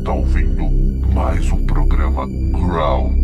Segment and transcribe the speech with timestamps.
[0.00, 0.64] está ouvindo
[1.12, 3.20] mais um programa Groundcast.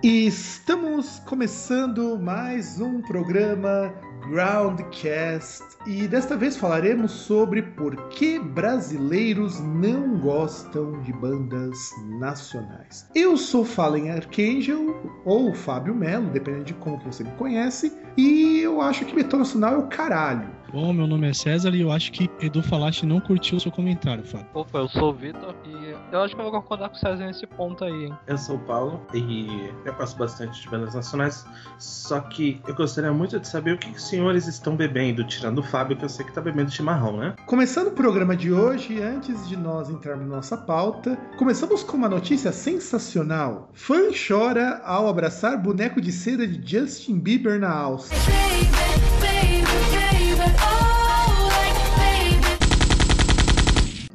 [0.00, 3.92] Estamos começando mais um programa
[4.28, 11.78] Groundcast e desta vez falaremos sobre por que brasileiros não gostam de bandas
[12.18, 13.08] nacionais.
[13.14, 14.94] Eu sou Fallen Archangel
[15.24, 19.74] ou Fábio Melo, dependendo de como você me conhece, e eu acho que metal nacional
[19.74, 20.61] é o caralho.
[20.72, 23.70] Bom, meu nome é César e eu acho que Edu Falaste não curtiu o seu
[23.70, 24.46] comentário, Fábio.
[24.54, 27.26] Opa, eu sou o Vitor e eu acho que eu vou concordar com o César
[27.26, 28.18] nesse ponto aí, hein?
[28.26, 31.44] Eu sou o Paulo e eu gosto bastante de bandas nacionais,
[31.78, 35.62] só que eu gostaria muito de saber o que os senhores estão bebendo, tirando o
[35.62, 37.34] Fábio, que eu sei que tá bebendo chimarrão, né?
[37.44, 42.08] Começando o programa de hoje, antes de nós entrarmos na nossa pauta, começamos com uma
[42.08, 43.68] notícia sensacional.
[43.74, 48.14] Fã chora ao abraçar boneco de cera de Justin Bieber na alça.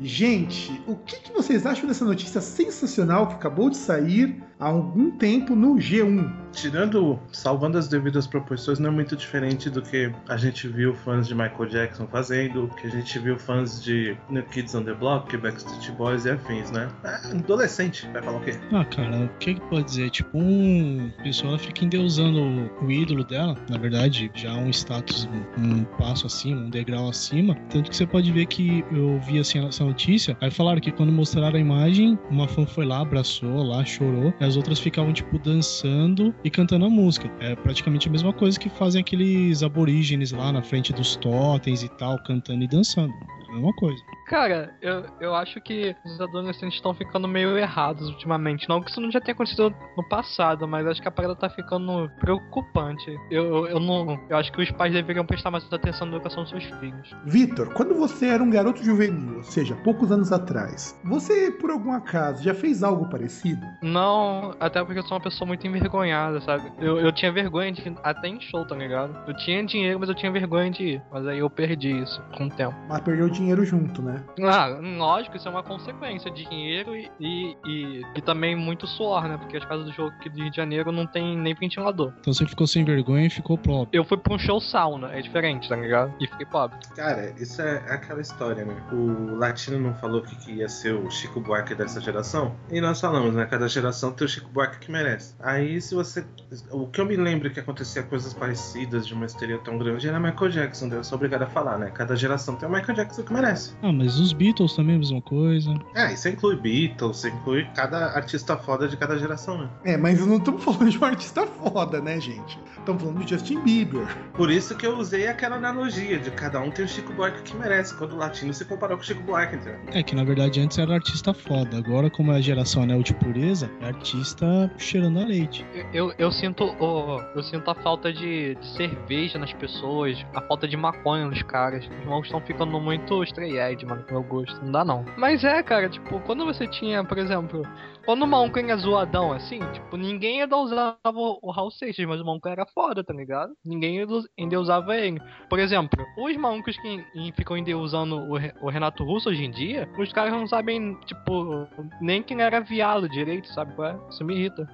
[0.01, 5.11] Gente, o que, que vocês acham dessa notícia sensacional que acabou de sair há algum
[5.11, 6.31] tempo no G1?
[6.51, 11.27] Tirando, salvando as devidas proporções, não é muito diferente do que a gente viu fãs
[11.27, 15.35] de Michael Jackson fazendo, que a gente viu fãs de New Kids on the Block,
[15.37, 16.89] Backstreet Boys e afins, né?
[17.03, 18.51] É, adolescente, vai falar o quê?
[18.71, 20.09] Ah, cara, o que que pode dizer?
[20.09, 25.83] Tipo, um pessoa fica endeusando o ídolo dela, na verdade, já um status, um, um
[25.83, 27.55] passo acima, um degrau acima.
[27.69, 31.11] Tanto que você pode ver que eu vi assim essa notícia, aí falaram que quando
[31.11, 35.39] mostraram a imagem, uma fã foi lá, abraçou lá, chorou, e as outras ficavam, tipo,
[35.39, 37.31] dançando e cantando a música.
[37.39, 41.89] É praticamente a mesma coisa que fazem aqueles aborígenes lá na frente dos totens e
[41.89, 43.13] tal, cantando e dançando.
[43.57, 44.03] A mesma coisa.
[44.27, 48.67] Cara, eu, eu acho que os adolescentes estão ficando meio errados ultimamente.
[48.69, 51.49] Não que isso não já tenha acontecido no passado, mas acho que a parada tá
[51.49, 53.09] ficando preocupante.
[53.31, 54.19] Eu, eu, eu não.
[54.29, 57.15] Eu acho que os pais deveriam prestar mais atenção na educação dos seus filhos.
[57.25, 61.91] Vitor, quando você era um garoto juvenil, ou seja, poucos anos atrás, você, por algum
[61.91, 63.65] acaso, já fez algo parecido?
[63.81, 66.71] Não, até porque eu sou uma pessoa muito envergonhada, sabe?
[66.79, 69.17] Eu, eu tinha vergonha de ir até em show, tá ligado?
[69.27, 71.01] Eu tinha dinheiro, mas eu tinha vergonha de ir.
[71.11, 72.75] Mas aí eu perdi isso com o tempo.
[72.87, 74.23] Mas perdeu o dinheiro junto, né?
[74.41, 76.29] Ah, lógico, isso é uma consequência.
[76.29, 79.37] Dinheiro e, e, e, e também muito suor, né?
[79.37, 82.13] Porque as casas do jogo aqui do Rio de Janeiro não tem nem ventilador.
[82.19, 83.97] Então você ficou sem vergonha e ficou pobre.
[83.97, 86.13] Eu fui pra um show sauna, é diferente, tá ligado?
[86.19, 86.77] E fiquei pobre.
[86.95, 88.75] Cara, isso é aquela história, né?
[88.91, 92.55] O Latino não falou que, que ia ser o Chico Buarque dessa geração?
[92.69, 93.45] E nós falamos, né?
[93.45, 95.35] Cada geração tem o Chico Buarque que merece.
[95.39, 96.25] Aí, se você.
[96.71, 100.19] O que eu me lembro que acontecia coisas parecidas de uma histeria tão grande era
[100.19, 100.87] Michael Jackson.
[100.87, 101.91] Eu sou obrigado a falar, né?
[101.93, 103.75] Cada geração tem o Michael Jackson que merece.
[103.81, 105.73] Ah, mas os Beatles também é a mesma coisa.
[105.93, 109.69] É, isso inclui Beatles, isso inclui cada artista foda de cada geração, né?
[109.83, 112.59] É, mas não estamos falando de um artista foda, né, gente?
[112.79, 114.07] Estamos falando de Justin Bieber.
[114.33, 117.55] Por isso que eu usei aquela analogia de cada um tem o Chico Buarque que
[117.55, 119.79] merece, quando o latino se comparou com o Chico Buarque, entendeu?
[119.87, 123.13] É que na verdade antes era artista foda, agora como é a geração anel de
[123.13, 125.65] pureza, é artista cheirando a leite.
[125.73, 130.41] Eu, eu, eu sinto o, eu sinto a falta de, de cerveja nas pessoas, a
[130.41, 131.85] falta de maconha nos caras.
[131.85, 134.63] Os irmãos estão ficando muito estreed, mano, pro meu gosto.
[134.63, 135.05] Não dá não.
[135.17, 137.61] Mas é, cara, tipo, quando você tinha, por exemplo,
[138.05, 142.25] quando o maluco era zoadão assim, tipo, ninguém ainda usava o Raul Seixas, mas o
[142.25, 143.53] maluco era foda, tá ligado?
[143.65, 144.05] Ninguém
[144.37, 145.21] ainda usava ele.
[145.49, 147.03] Por exemplo, os malucos que
[147.35, 151.67] ficam endeusando o, o Renato Russo hoje em dia, os caras não sabem, tipo,
[152.01, 153.73] nem quem era viado direito, sabe?
[153.75, 153.99] qual é?
[154.09, 154.67] Isso me irrita.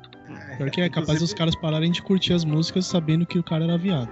[0.58, 3.78] Porque é capaz dos caras pararem de curtir as músicas sabendo que o cara era
[3.78, 4.10] viado.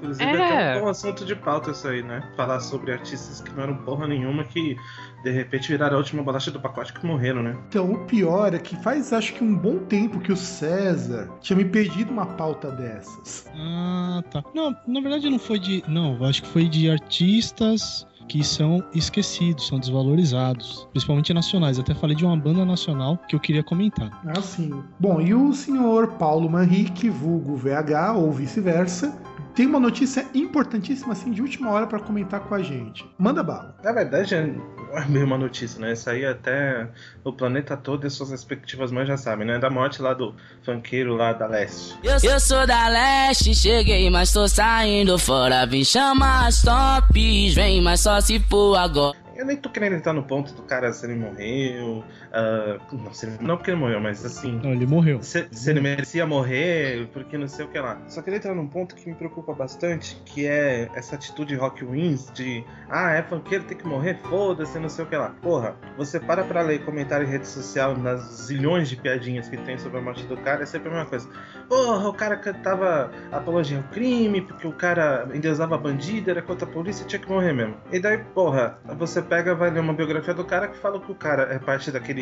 [0.00, 2.22] Inclusive, é até um assunto de pauta isso aí, né?
[2.34, 4.74] Falar sobre artistas que não eram porra nenhuma, que
[5.22, 7.56] de repente viraram a última bolacha do pacote que morreram, né?
[7.68, 11.56] Então, o pior é que faz acho que um bom tempo que o César tinha
[11.56, 13.46] me pedido uma pauta dessas.
[13.54, 14.42] Ah, tá.
[14.54, 15.84] Não, na verdade não foi de.
[15.86, 21.80] Não, acho que foi de artistas que são esquecidos, são desvalorizados, principalmente nacionais.
[21.80, 24.22] Até falei de uma banda nacional que eu queria comentar.
[24.24, 24.84] Ah, sim.
[25.00, 29.20] Bom, e o senhor Paulo Manrique, vulgo VH ou vice-versa,
[29.60, 33.04] tem uma notícia importantíssima assim de última hora para comentar com a gente.
[33.18, 33.76] Manda bala.
[33.84, 35.92] Na verdade, é bem uma notícia, né?
[35.92, 36.88] Isso aí até
[37.22, 39.58] o planeta todo e suas respectivas mães já sabem, né?
[39.58, 40.34] Da morte lá do
[40.64, 41.94] funkeiro lá da leste.
[42.02, 45.66] Eu, eu sou da leste, cheguei, mas tô saindo fora.
[45.66, 49.18] Vim chamar as tops, vem, mas só se for agora.
[49.36, 52.02] Eu nem tô querendo entrar no ponto do cara se ele morreu.
[52.30, 54.60] Uh, não, ele, não porque ele morreu, mas assim.
[54.62, 55.20] Não, ele morreu.
[55.22, 58.00] Se, se, ele merecia morrer, porque não sei o que lá.
[58.06, 62.30] Só queria entrar num ponto que me preocupa bastante, que é essa atitude Rock Wins
[62.32, 65.34] de ah, é funkeiro, tem que morrer, foda-se, não sei o que lá.
[65.42, 69.76] Porra, você para pra ler comentário em rede social nas zilhões de piadinhas que tem
[69.76, 71.28] sobre a morte do cara, é sempre a mesma coisa.
[71.68, 76.70] Porra, o cara cantava apologia ao crime, porque o cara endeusava bandido, era contra a
[76.70, 77.76] polícia, tinha que morrer mesmo.
[77.90, 81.14] E daí, porra, você pega, vai ler uma biografia do cara que fala que o
[81.14, 82.19] cara é parte daquele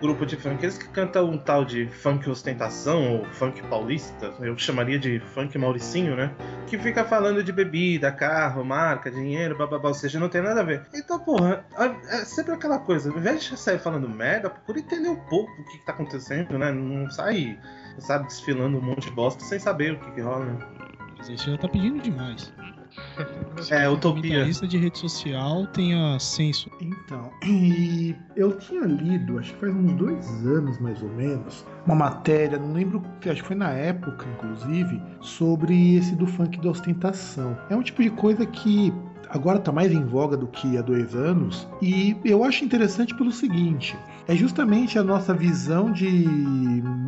[0.00, 4.98] grupo de funkeiros que canta um tal de funk ostentação, ou funk paulista, eu chamaria
[4.98, 6.34] de funk mauricinho, né?
[6.66, 10.64] Que fica falando de bebida, carro, marca, dinheiro, bababá, ou seja, não tem nada a
[10.64, 10.86] ver.
[10.94, 11.64] Então, porra,
[12.10, 15.64] é sempre aquela coisa, ao invés de sair falando merda, procura entender um pouco o
[15.64, 16.70] que, que tá acontecendo, né?
[16.72, 17.58] Não sai,
[17.98, 20.58] sabe, desfilando um monte de bosta sem saber o que, que rola, né?
[21.28, 22.52] Isso já tá pedindo demais.
[23.70, 24.44] É, utopia.
[24.44, 26.70] lista de rede social tenha senso.
[26.80, 31.94] Então, e eu tinha lido, acho que faz uns dois anos mais ou menos, uma
[31.94, 37.58] matéria, não lembro, acho que foi na época, inclusive, sobre esse do funk da ostentação.
[37.68, 38.92] É um tipo de coisa que
[39.30, 43.30] agora está mais em voga do que há dois anos, e eu acho interessante pelo
[43.30, 43.96] seguinte:
[44.26, 46.26] é justamente a nossa visão de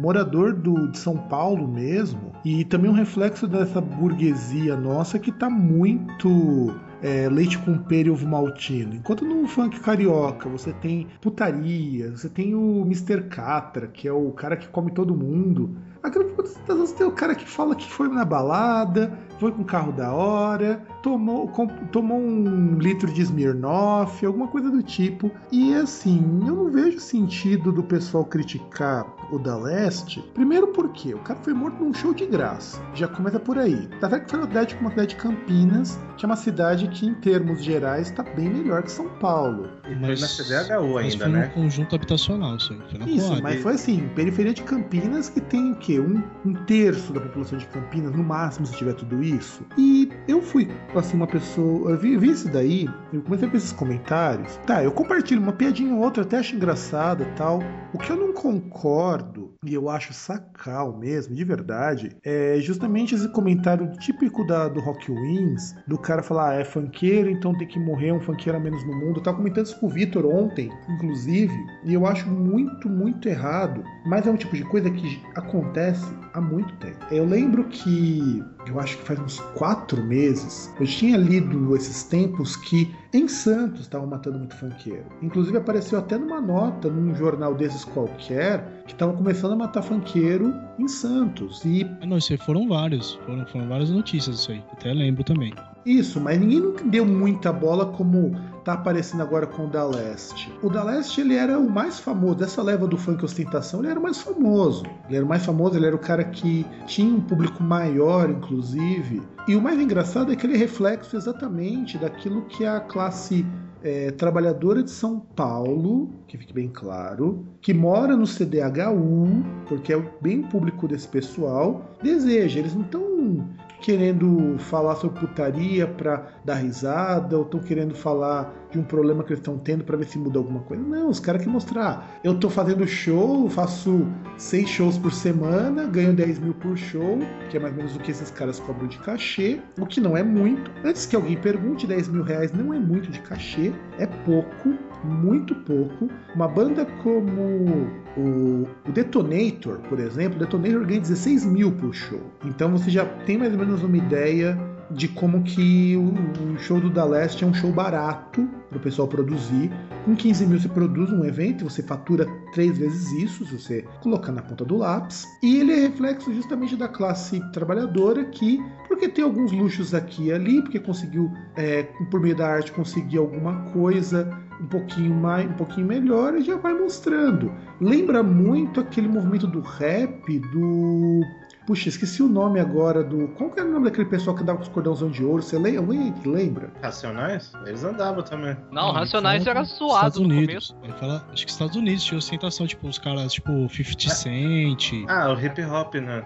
[0.01, 5.51] morador do, de São Paulo mesmo, e também um reflexo dessa burguesia nossa que está
[5.51, 8.95] muito é, leite com pera e ovo maltino.
[8.95, 13.23] Enquanto no funk carioca você tem putaria, você tem o Mr.
[13.29, 15.77] Catra, que é o cara que come todo mundo.
[16.03, 19.91] Aqui no você tem o cara que fala que foi na balada, foi com carro
[19.91, 25.31] da hora, tomou, com, tomou um litro de Smirnoff, alguma coisa do tipo.
[25.51, 30.21] E assim, eu não vejo sentido do pessoal criticar o da Leste.
[30.35, 32.81] Primeiro porque o cara foi morto num show de graça.
[32.95, 33.89] Já começa por aí.
[34.01, 36.89] Tá certo que foi uma cidade como a cidade de Campinas, que é uma cidade
[36.89, 39.69] que, em termos gerais, está bem melhor que São Paulo.
[39.89, 41.47] E foi na CDHU mas ainda, foi né?
[41.47, 42.81] num conjunto habitacional isso aí.
[42.91, 43.43] Foi na Isso, Coab.
[43.43, 46.01] mas foi assim, periferia de Campinas que tem o quê?
[46.01, 49.65] Um, um terço da população de Campinas, no máximo, se tiver tudo isso.
[49.79, 51.91] E eu fui, assim, uma pessoa.
[51.91, 54.59] Eu vi, vi isso daí, eu comecei a ver esses comentários.
[54.67, 57.61] Tá, eu compartilho uma piadinha ou outra, até acho engraçada e tal.
[57.93, 63.15] O que eu não concordo, concordo e eu acho sacal mesmo, de verdade, é justamente
[63.15, 67.69] esse comentário típico da, do Rock Wins, do cara falar, ah, é funkeiro, então tem
[67.69, 69.19] que morrer um funkeiro a menos no mundo.
[69.19, 71.55] Eu tava comentando isso com o Vitor ontem, inclusive,
[71.85, 73.85] e eu acho muito, muito errado.
[74.07, 77.05] Mas é um tipo de coisa que acontece há muito tempo.
[77.11, 82.57] Eu lembro que, eu acho que faz uns quatro meses, eu tinha lido esses tempos
[82.57, 85.05] que em Santos estavam matando muito funkeiro.
[85.21, 90.55] Inclusive apareceu até numa nota num jornal desses qualquer que estavam começando a matar funkeiro
[90.79, 91.65] em Santos.
[91.65, 93.15] E Ah, não, isso aí foram vários.
[93.27, 94.63] Foram, foram várias notícias isso aí.
[94.73, 95.53] Até lembro também.
[95.85, 98.33] Isso, mas ninguém deu muita bola como
[98.65, 100.53] tá aparecendo agora com o da Leste.
[100.63, 104.01] O da Leste ele era o mais famoso dessa leva do funk ostentação, ele era
[104.01, 104.85] o mais famoso.
[105.07, 109.23] Ele era o mais famoso, ele era o cara que tinha um público maior, inclusive.
[109.49, 113.45] E o mais engraçado é que ele é reflexo exatamente daquilo que a classe
[113.83, 120.11] é, trabalhadora de São Paulo, que fique bem claro, que mora no CDHU, porque é
[120.21, 122.59] bem público desse pessoal, deseja.
[122.59, 123.49] Eles não estão
[123.81, 129.31] querendo falar sobre putaria para dar risada, ou estão querendo falar de um problema que
[129.31, 130.83] eles estão tendo para ver se muda alguma coisa.
[130.83, 132.21] Não, os caras querem mostrar.
[132.23, 134.07] Eu tô fazendo show, faço
[134.37, 137.19] seis shows por semana, ganho 10 mil por show,
[137.49, 140.17] que é mais ou menos o que esses caras cobram de cachê, o que não
[140.17, 140.71] é muito.
[140.85, 145.55] Antes que alguém pergunte, 10 mil reais não é muito de cachê, é pouco, muito
[145.55, 146.09] pouco.
[146.35, 152.21] Uma banda como o, o Detonator, por exemplo, o Detonator ganha 16 mil por show.
[152.45, 154.59] Então você já tem mais ou menos uma ideia
[154.91, 158.81] de como que o, o show do Da Leste é um show barato para o
[158.81, 159.71] pessoal produzir.
[160.05, 164.33] Com 15 mil você produz um evento, você fatura três vezes isso, se você colocar
[164.33, 165.25] na ponta do lápis.
[165.43, 170.33] E ele é reflexo justamente da classe trabalhadora que, porque tem alguns luxos aqui e
[170.33, 174.29] ali, porque conseguiu, é, por meio da arte, conseguir alguma coisa
[174.61, 177.53] um pouquinho mais, um pouquinho melhor e já vai mostrando.
[177.81, 181.21] Lembra muito aquele movimento do rap do
[181.67, 183.29] Puxa, esqueci o nome agora do.
[183.29, 185.43] Qual que era o nome daquele pessoal que andava com os cordãozão de ouro?
[185.43, 185.81] Você lembra?
[185.81, 186.71] Alguém que lembra?
[186.83, 187.53] Racionais?
[187.67, 188.57] Eles andavam também.
[188.73, 190.69] Não, Racionais fala era suado Estados no Unidos.
[190.71, 190.77] começo.
[190.83, 194.93] Ele fala, acho que Estados Unidos tinha ostentação, tipo, os caras, tipo, 50 Cent.
[195.09, 196.25] Ah, o hip hop, né?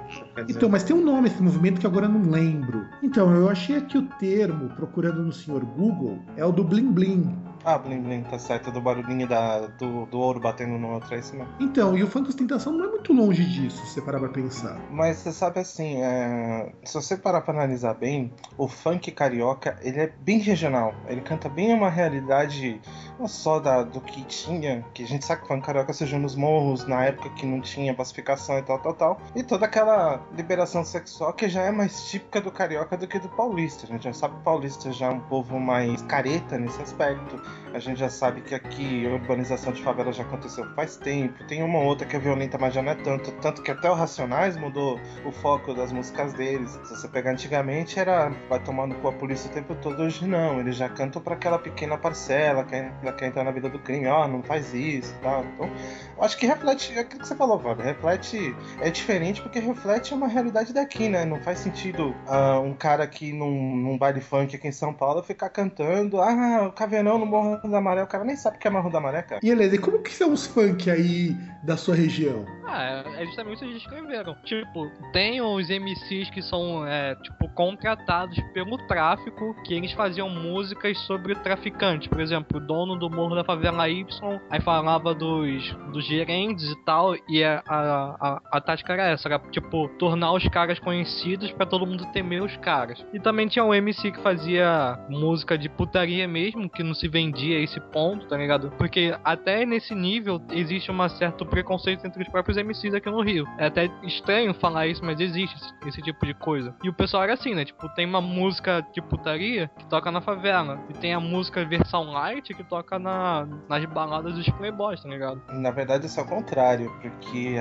[0.49, 2.87] Então, mas tem um nome esse movimento que agora eu não lembro.
[3.03, 7.37] Então, eu achei aqui o termo, procurando no senhor Google, é o do Bling Bling.
[7.65, 11.19] Ah, Blim Blim, tá certo, do barulhinho da, do, do ouro batendo no outro, é
[11.19, 11.49] isso mesmo.
[11.59, 14.79] Então, e o funk ostentação não é muito longe disso, se você parar pra pensar.
[14.91, 20.01] Mas você sabe assim, é, se você parar pra analisar bem, o funk carioca, ele
[20.01, 20.95] é bem regional.
[21.07, 22.81] Ele canta bem uma realidade
[23.19, 26.19] não só da, do que tinha, que a gente sabe que o funk carioca surgiu
[26.19, 30.21] nos morros, na época que não tinha pacificação e tal, tal, tal, e toda aquela
[30.37, 33.85] liberação sexual que já é mais típica do carioca do que do paulista.
[33.85, 37.41] A gente já sabe que o paulista já é um povo mais careta nesse aspecto.
[37.73, 41.45] A gente já sabe que aqui a urbanização de favela já aconteceu faz tempo.
[41.45, 43.33] Tem uma outra que é violenta, mas já não é tanto.
[43.33, 46.71] Tanto que até o Racionais mudou o foco das músicas deles.
[46.85, 50.03] Se você pegar antigamente, era vai tomar no cu a polícia o tempo todo.
[50.03, 50.61] Hoje não.
[50.61, 54.07] Eles já cantam para aquela pequena parcela que ainda quer entrar na vida do crime.
[54.07, 55.45] Ó, não faz isso tal.
[55.55, 55.71] Então,
[56.19, 56.93] acho que reflete.
[56.97, 57.85] É aquilo que você falou, Fábio.
[57.85, 58.55] Reflete.
[58.81, 61.25] É diferente porque reflete uma realidade daqui, né?
[61.25, 65.23] Não faz sentido uh, um cara aqui num, num baile funk aqui em São Paulo
[65.23, 66.21] ficar cantando.
[66.21, 68.03] Ah, o Caveirão no Morro da Maré.
[68.03, 69.41] O cara nem sabe o que é Morro da Maré, cara.
[69.43, 72.45] E Helena, e como que são os funk aí da sua região?
[72.67, 74.35] Ah, é justamente o que eles escreveram.
[74.45, 80.99] Tipo, tem os MCs que são, é, tipo, contratados pelo tráfico, que eles faziam músicas
[81.01, 82.09] sobre traficantes.
[82.09, 84.05] Por exemplo, o dono do Morro da Favela Y,
[84.51, 89.39] aí falava dos, dos gerentes e tal, e a, a, a, tática era essa, era,
[89.51, 93.05] tipo, tornar os caras conhecidos para todo mundo temer os caras.
[93.13, 97.59] E também tinha um MC que fazia música de putaria mesmo, que não se vendia
[97.59, 98.71] a esse ponto, tá ligado?
[98.77, 103.47] Porque até nesse nível existe um certo preconceito entre os próprios MCs aqui no Rio.
[103.59, 106.75] É até estranho falar isso, mas existe esse, esse, tipo de coisa.
[106.83, 107.65] E o pessoal era assim, né?
[107.65, 110.81] Tipo, tem uma música de putaria que toca na favela.
[110.91, 115.41] E tem a música versão light que toca na, nas baladas dos playboys, tá ligado?
[115.53, 116.93] Na verdade, isso é o contrário.
[117.01, 117.55] Porque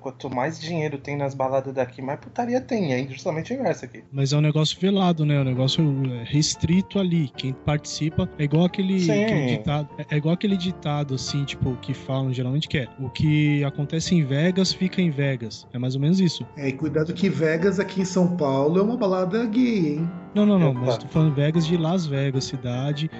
[0.00, 2.92] quanto mais dinheiro tem nas baladas daqui, mais putaria tem.
[2.92, 4.04] É justamente o inverso aqui.
[4.12, 5.36] Mas é um negócio velado, né?
[5.36, 7.30] É um negócio é, restrito ali.
[7.36, 9.88] Quem participa é igual aquele, aquele ditado.
[9.98, 14.14] É, é igual aquele ditado, assim, tipo, que falam geralmente que é o que acontece
[14.14, 15.66] em Vegas fica em Vegas.
[15.72, 16.46] É mais ou menos isso.
[16.56, 20.10] É, e cuidado que Vegas aqui em São Paulo é uma balada gay, hein?
[20.34, 23.10] Não, não, não, é, mas tô falando Vegas de Las Vegas, cidade.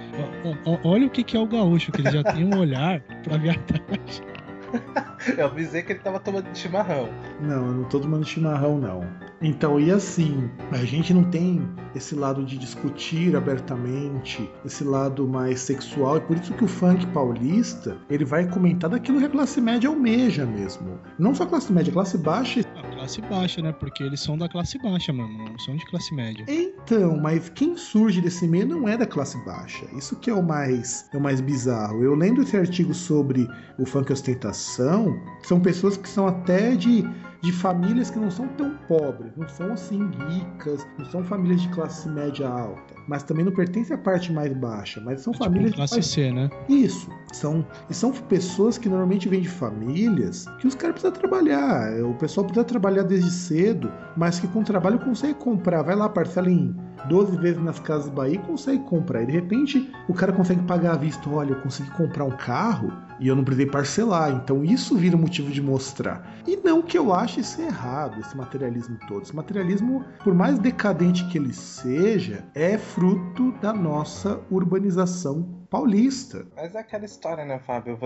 [0.83, 4.33] Olha o que é o gaúcho, que ele já tem um olhar pra viadagem.
[5.37, 7.09] Eu avisei que ele tava tomando chimarrão.
[7.39, 9.07] Não, eu não tô tomando chimarrão, não.
[9.41, 11.65] Então, e assim, a gente não tem
[11.95, 17.05] esse lado de discutir abertamente, esse lado mais sexual, e por isso que o funk
[17.07, 20.99] paulista, ele vai comentar daquilo que a classe média almeja mesmo.
[21.17, 22.61] Não só a classe média, a classe baixa.
[23.03, 23.73] Classe baixa, né?
[23.73, 26.45] Porque eles são da classe baixa, mano, não são de classe média.
[26.47, 29.85] Então, mas quem surge desse meio não é da classe baixa.
[29.93, 32.01] Isso que é o mais, é o mais bizarro.
[32.01, 33.45] Eu lendo esse artigo sobre
[33.77, 37.03] o funk ostentação, são pessoas que são até de
[37.43, 41.67] de famílias que não são tão pobres, não são assim ricas, não são famílias de
[41.69, 45.43] classe média alta, mas também não pertencem à parte mais baixa, mas são é tipo
[45.43, 46.49] famílias tipo classe de C, né?
[46.69, 52.01] Isso, são e são pessoas que normalmente vêm de famílias que os caras precisam trabalhar,
[52.05, 56.49] o pessoal precisa trabalhar desde cedo, mas que com trabalho consegue comprar, vai lá parcela
[56.49, 56.73] em
[57.09, 59.23] 12 vezes nas casas Bahia e consegue comprar.
[59.23, 62.93] E de repente o cara consegue pagar à vista, olha, eu consegui comprar um carro
[63.23, 64.31] e eu não precisei parcelar.
[64.31, 66.35] Então isso vira motivo de mostrar.
[66.45, 69.23] E não que eu ache isso errado, esse materialismo todo.
[69.23, 76.45] Esse materialismo, por mais decadente que ele seja, é fruto da nossa urbanização paulista.
[76.55, 77.97] Mas é aquela história, né, Fábio?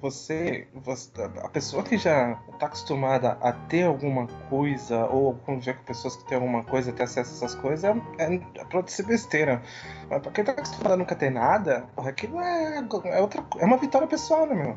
[0.00, 5.84] Você, você a pessoa que já está acostumada a ter alguma coisa, ou conviver com
[5.84, 9.02] pessoas que têm alguma coisa, ter acesso a essas coisas, é, é, é pra ser
[9.02, 9.60] besteira.
[10.08, 13.66] Mas pra quem tá acostumado a nunca ter nada, porra, aquilo é, é, outra, é
[13.66, 14.74] uma vitória pessoal, né, meu?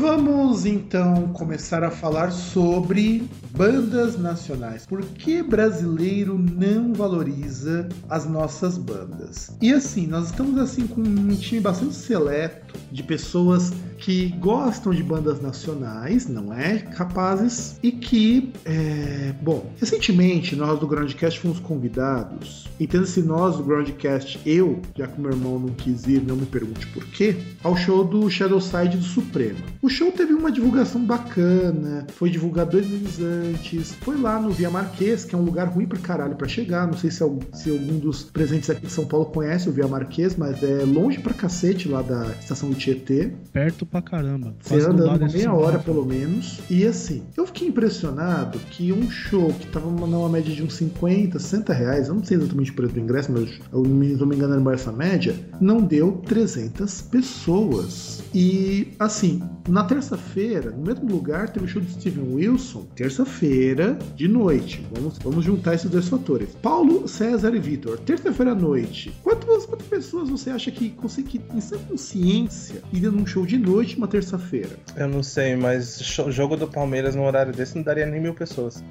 [0.00, 4.86] Vamos então começar a falar sobre bandas nacionais.
[4.86, 9.54] Por que brasileiro não valoriza as nossas bandas?
[9.60, 15.02] E assim, nós estamos assim com um time bastante seleto de pessoas que gostam de
[15.02, 16.78] bandas nacionais, não é?
[16.78, 19.34] Capazes e que, é...
[19.42, 22.68] bom, recentemente nós do Groundcast fomos convidados.
[22.80, 26.86] Entenda-se nós do Groundcast, eu, já que meu irmão não quis ir, não me pergunte
[26.88, 29.58] por quê, ao show do Shadow Side do Supremo.
[29.82, 34.70] O show teve uma divulgação bacana, foi divulgado dois meses antes, foi lá no Via
[34.70, 36.86] Marquês, que é um lugar ruim pra caralho pra chegar.
[36.86, 37.18] Não sei se,
[37.52, 41.18] se algum dos presentes aqui de São Paulo conhece o Via Marquês, mas é longe
[41.18, 43.30] pra cacete lá da estação do Tietê.
[43.52, 44.54] Perto pra caramba.
[44.60, 45.94] Você Quase do anda lado uma desse meia hora semáforo.
[45.94, 46.60] pelo menos.
[46.70, 51.38] E assim, eu fiquei impressionado que um show que tava numa média de uns 50,
[51.38, 54.70] 60 reais, eu não sei exatamente o preço do ingresso, mas eu não me enganando
[54.70, 58.22] essa média, não deu 300 pessoas.
[58.34, 64.28] E assim, na terça-feira, no mesmo lugar, teve o show de Steven Wilson, terça-feira de
[64.28, 64.86] noite.
[64.94, 66.50] Vamos, vamos juntar esses dois fatores.
[66.62, 69.12] Paulo, César e Vitor, terça-feira à noite.
[69.22, 73.79] Quantas, quantas pessoas você acha que consegue, em sã consciência, iria num show de noite
[73.96, 74.70] uma terça-feira?
[74.96, 78.82] Eu não sei, mas jogo do Palmeiras num horário desse não daria nem mil pessoas.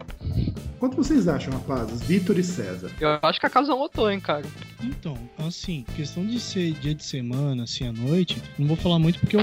[0.79, 2.01] Quanto vocês acham, rapazes?
[2.01, 2.89] Vitor e César.
[2.99, 4.45] Eu acho que a casa lotou, hein, cara.
[4.81, 9.19] Então, assim, questão de ser dia de semana, assim, à noite, não vou falar muito
[9.19, 9.41] porque eu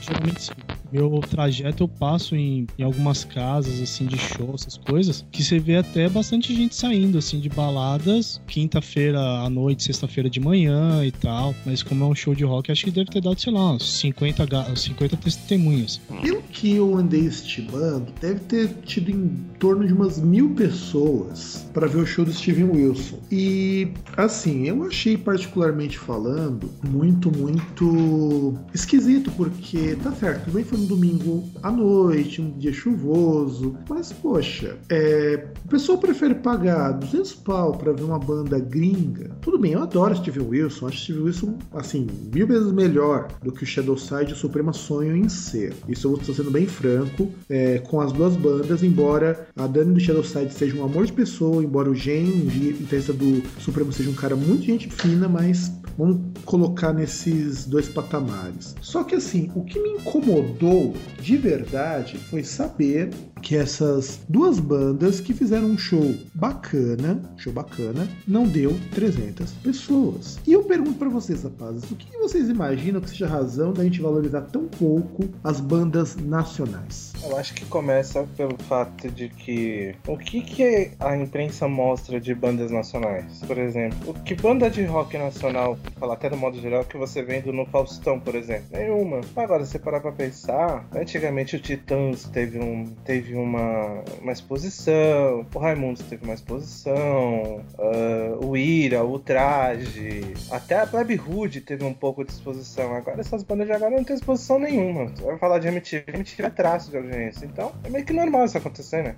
[0.00, 0.52] geralmente assim,
[0.90, 5.58] meu trajeto eu passo em, em algumas casas, assim, de show, essas coisas, que você
[5.60, 11.12] vê até bastante gente saindo, assim, de baladas, quinta-feira à noite, sexta-feira de manhã e
[11.12, 11.54] tal.
[11.64, 14.00] Mas como é um show de rock, acho que deve ter dado, sei lá, uns
[14.00, 16.00] 50, ga- 50 testemunhas.
[16.20, 21.86] Pelo que eu andei estimando, deve ter tido em torno de umas mil pessoas para
[21.86, 23.18] ver o show do Steven Wilson.
[23.30, 30.86] E assim, eu achei particularmente falando muito, muito esquisito, porque tá certo, que foi um
[30.86, 37.72] domingo à noite, um dia chuvoso, mas poxa, é, o pessoal prefere pagar 200 pau
[37.72, 39.30] para ver uma banda gringa.
[39.40, 43.64] Tudo bem, eu adoro Steven Wilson, acho Steven Wilson assim mil vezes melhor do que
[43.64, 45.74] o Shadowside e o Suprema Sonho em ser.
[45.88, 50.00] Isso eu estou sendo bem franco é, com as duas bandas, embora a Dani do
[50.00, 54.14] Shadowside seja um amor de pessoa, embora o Gen, o guitarrista do Supremo, seja um
[54.14, 58.74] cara muito gente fina, mas vamos colocar nesses dois patamares.
[58.80, 63.10] Só que assim, o que me incomodou de verdade foi saber
[63.42, 70.38] que essas duas bandas que fizeram um show bacana, show bacana, não deu 300 pessoas.
[70.46, 73.82] E eu pergunto pra vocês, rapazes, o que vocês imaginam que seja a razão da
[73.82, 77.11] gente valorizar tão pouco as bandas nacionais?
[77.24, 82.34] Eu acho que começa pelo fato de que o que, que a imprensa mostra de
[82.34, 83.40] bandas nacionais?
[83.46, 87.22] Por exemplo, o que banda de rock nacional, falar até do modo geral, que você
[87.22, 88.66] vendo no Faustão, por exemplo?
[88.72, 89.20] Nenhuma.
[89.36, 95.58] Agora, se parar pra pensar, antigamente o Titãs teve, um, teve uma, uma exposição, o
[95.58, 101.94] Raimundos teve uma exposição, ah, o Ira, o Traje, até a Plebe Hood teve um
[101.94, 102.94] pouco de exposição.
[102.94, 105.06] Agora essas bandas de agora não tem exposição nenhuma.
[105.06, 107.46] Você vai falar de MTV, MTV é traço de audiência.
[107.46, 109.16] Então é meio que normal isso acontecer, né?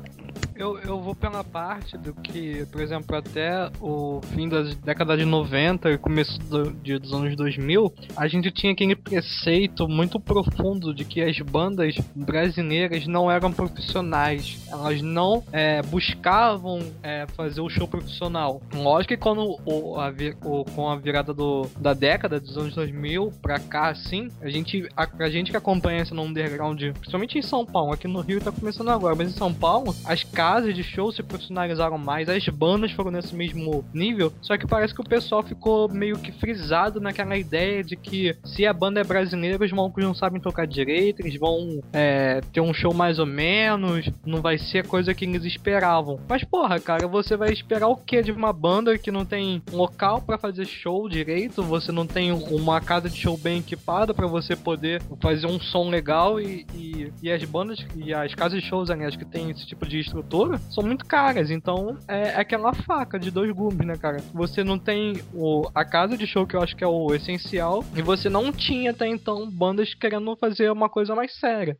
[0.56, 5.24] Eu, eu vou pela parte do que, por exemplo, até o fim da década de
[5.24, 10.94] 90 e começo do- de- dos anos 2000, a gente tinha aquele preceito muito profundo
[10.94, 14.64] de que as bandas brasileiras não eram profissionais.
[14.70, 18.60] Elas não é, buscavam é, fazer o show profissional.
[18.72, 20.12] Lógico que quando o, a,
[20.44, 24.88] o- com a virada do, da década dos anos 2000 pra cá, assim, a gente,
[24.96, 28.40] a, pra gente que acompanha esse no underground, principalmente em São Paulo, aqui no Rio
[28.40, 32.46] tá começando agora, mas em São Paulo, as casas de show se profissionalizaram mais, as
[32.48, 37.00] bandas foram nesse mesmo nível, só que parece que o pessoal ficou meio que frisado
[37.00, 41.20] naquela ideia de que se a banda é brasileira, os malucos não sabem tocar direito,
[41.20, 45.24] eles vão é, ter um show mais ou menos, não vai ser a coisa que
[45.24, 46.18] eles esperavam.
[46.28, 50.20] Mas porra, cara, você vai esperar o que de uma banda que não tem local
[50.20, 54.56] pra fazer show direito, você não tem uma casa de show bem equipada pra você
[54.56, 58.90] poder fazer um som legal e, e, e as bandas e as casas de shows,
[58.90, 61.50] aliás, que tem esse tipo de estrutura, são muito caras.
[61.50, 64.18] Então é, é aquela faca de dois gumes, né, cara?
[64.32, 67.84] Você não tem o, a casa de show que eu acho que é o essencial,
[67.94, 71.76] e você não tinha até então bandas querendo fazer uma coisa mais séria.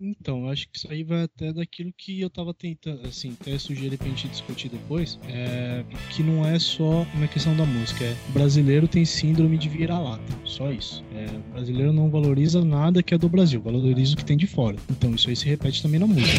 [0.00, 3.58] Então, eu acho que isso aí vai até daquilo que eu tava tentando, assim, até
[3.58, 8.16] sugerir pra gente discutir depois, é, que não é só uma questão da música, é
[8.28, 11.04] brasileiro tem síndrome de vira-lata, só isso.
[11.14, 14.46] É, o brasileiro não valoriza nada que é do Brasil, valoriza o que tem de
[14.46, 14.76] fora.
[14.90, 16.38] Então isso aí se repete também na música.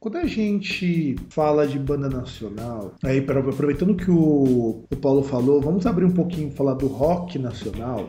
[0.00, 5.86] Quando a gente fala de banda nacional, aí aproveitando que o, o Paulo falou, vamos
[5.86, 8.08] abrir um pouquinho falar do rock nacional.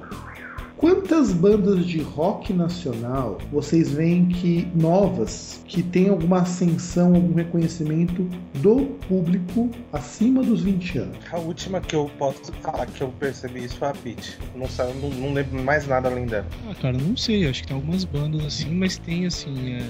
[0.79, 8.23] Quantas bandas de rock nacional vocês veem que novas, que tem alguma ascensão, algum reconhecimento
[8.61, 11.17] do público acima dos 20 anos?
[11.33, 14.37] A última que eu posso falar que eu percebi isso foi a Peach.
[14.55, 14.67] Não,
[15.01, 16.47] não, não lembro mais nada além dela.
[16.69, 19.81] Ah, cara, não sei, acho que tem algumas bandas assim, mas tem assim, é,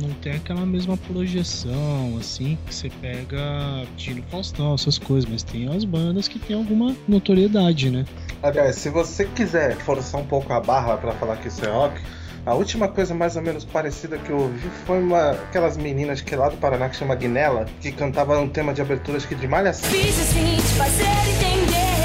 [0.00, 5.68] não tem aquela mesma projeção, assim, que você pega Tino Faustão, essas coisas, mas tem
[5.68, 8.04] as bandas que tem alguma notoriedade, né?
[8.42, 12.00] Aliás, se você quiser forçar um pouco a barra pra falar que isso é rock,
[12.46, 16.34] A última coisa mais ou menos parecida que eu ouvi foi uma, aquelas meninas que
[16.34, 19.34] é lá do Paraná que chama Guinela, que cantava um tema de abertura acho que
[19.34, 19.90] de Malhação.
[19.90, 21.98] Fiz assim te fazer entender.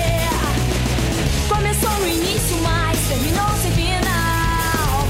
[1.48, 5.08] Começou no início, mas terminou sem final.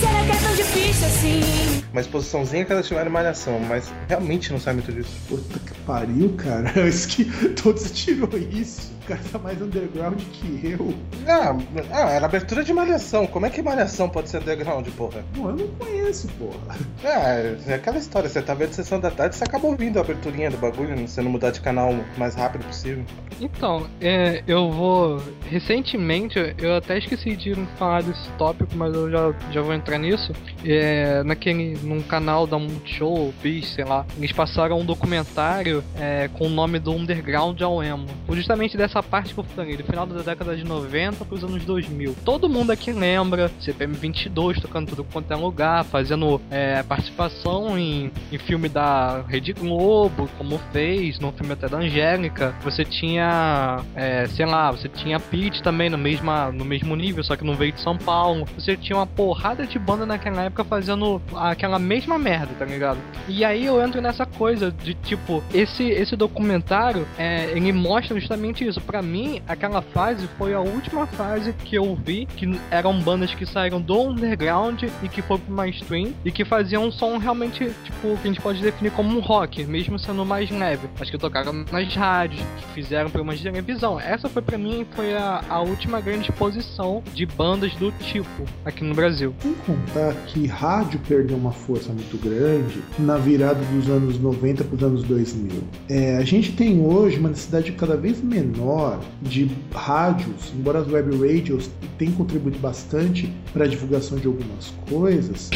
[0.00, 1.84] Será que é tão difícil assim?
[1.92, 5.10] Uma exposiçãozinha que elas tiveram Malhação, mas realmente não sai muito disso.
[5.28, 6.72] Puta que pariu, cara.
[6.88, 8.96] Isso que todos tirou isso.
[9.08, 10.94] Cara tá mais underground que eu.
[11.26, 11.56] Ah,
[11.90, 13.26] ah, era abertura de Malhação.
[13.26, 15.24] Como é que Malhação pode ser underground, porra?
[15.34, 16.76] Pô, eu não conheço, porra.
[17.02, 17.28] Ah,
[17.66, 20.58] é aquela história, você tá vendo sessão da tarde, você acaba ouvindo a aberturinha do
[20.58, 21.06] bagulho, né?
[21.06, 23.02] você não mudar de canal o mais rápido possível.
[23.40, 25.22] Então, é, eu vou.
[25.46, 30.32] Recentemente, eu até esqueci de falar desse tópico, mas eu já, já vou entrar nisso.
[30.62, 36.46] É, naquele, num canal da Multishow, Bis, sei lá, eles passaram um documentário é, com
[36.46, 38.06] o nome do Underground ao Emo.
[38.30, 42.16] Justamente dessa parte que eu falei, do final da década de 90 pros anos 2000.
[42.24, 48.10] Todo mundo aqui lembra, CPM 22 tocando tudo quanto é lugar, fazendo é, participação em,
[48.32, 52.54] em filme da Rede Globo, como fez, no filme até da Angélica.
[52.62, 57.36] Você tinha, é, sei lá, você tinha Pete também no, mesma, no mesmo nível, só
[57.36, 58.46] que não veio de São Paulo.
[58.56, 62.98] Você tinha uma porrada de banda naquela época fazendo aquela mesma merda, tá ligado?
[63.28, 68.66] E aí eu entro nessa coisa de tipo, esse, esse documentário, é, ele mostra justamente
[68.66, 68.80] isso.
[68.88, 73.44] Pra mim, aquela fase foi a última fase que eu vi que eram bandas que
[73.44, 78.16] saíram do underground e que foram pro mainstream e que faziam um som realmente, tipo,
[78.16, 80.88] que a gente pode definir como um rock, mesmo sendo mais leve.
[80.98, 84.00] Acho que tocaram nas rádios, que fizeram programas de televisão.
[84.00, 88.82] Essa foi pra mim foi a, a última grande exposição de bandas do tipo aqui
[88.82, 89.34] no Brasil.
[89.40, 94.76] Sem contar que rádio perdeu uma força muito grande na virada dos anos 90 para
[94.76, 95.62] os anos 2000.
[95.90, 98.77] É, a gente tem hoje uma necessidade cada vez menor
[99.22, 105.50] de rádios, embora as web radios tenham contribuído bastante para a divulgação de algumas coisas.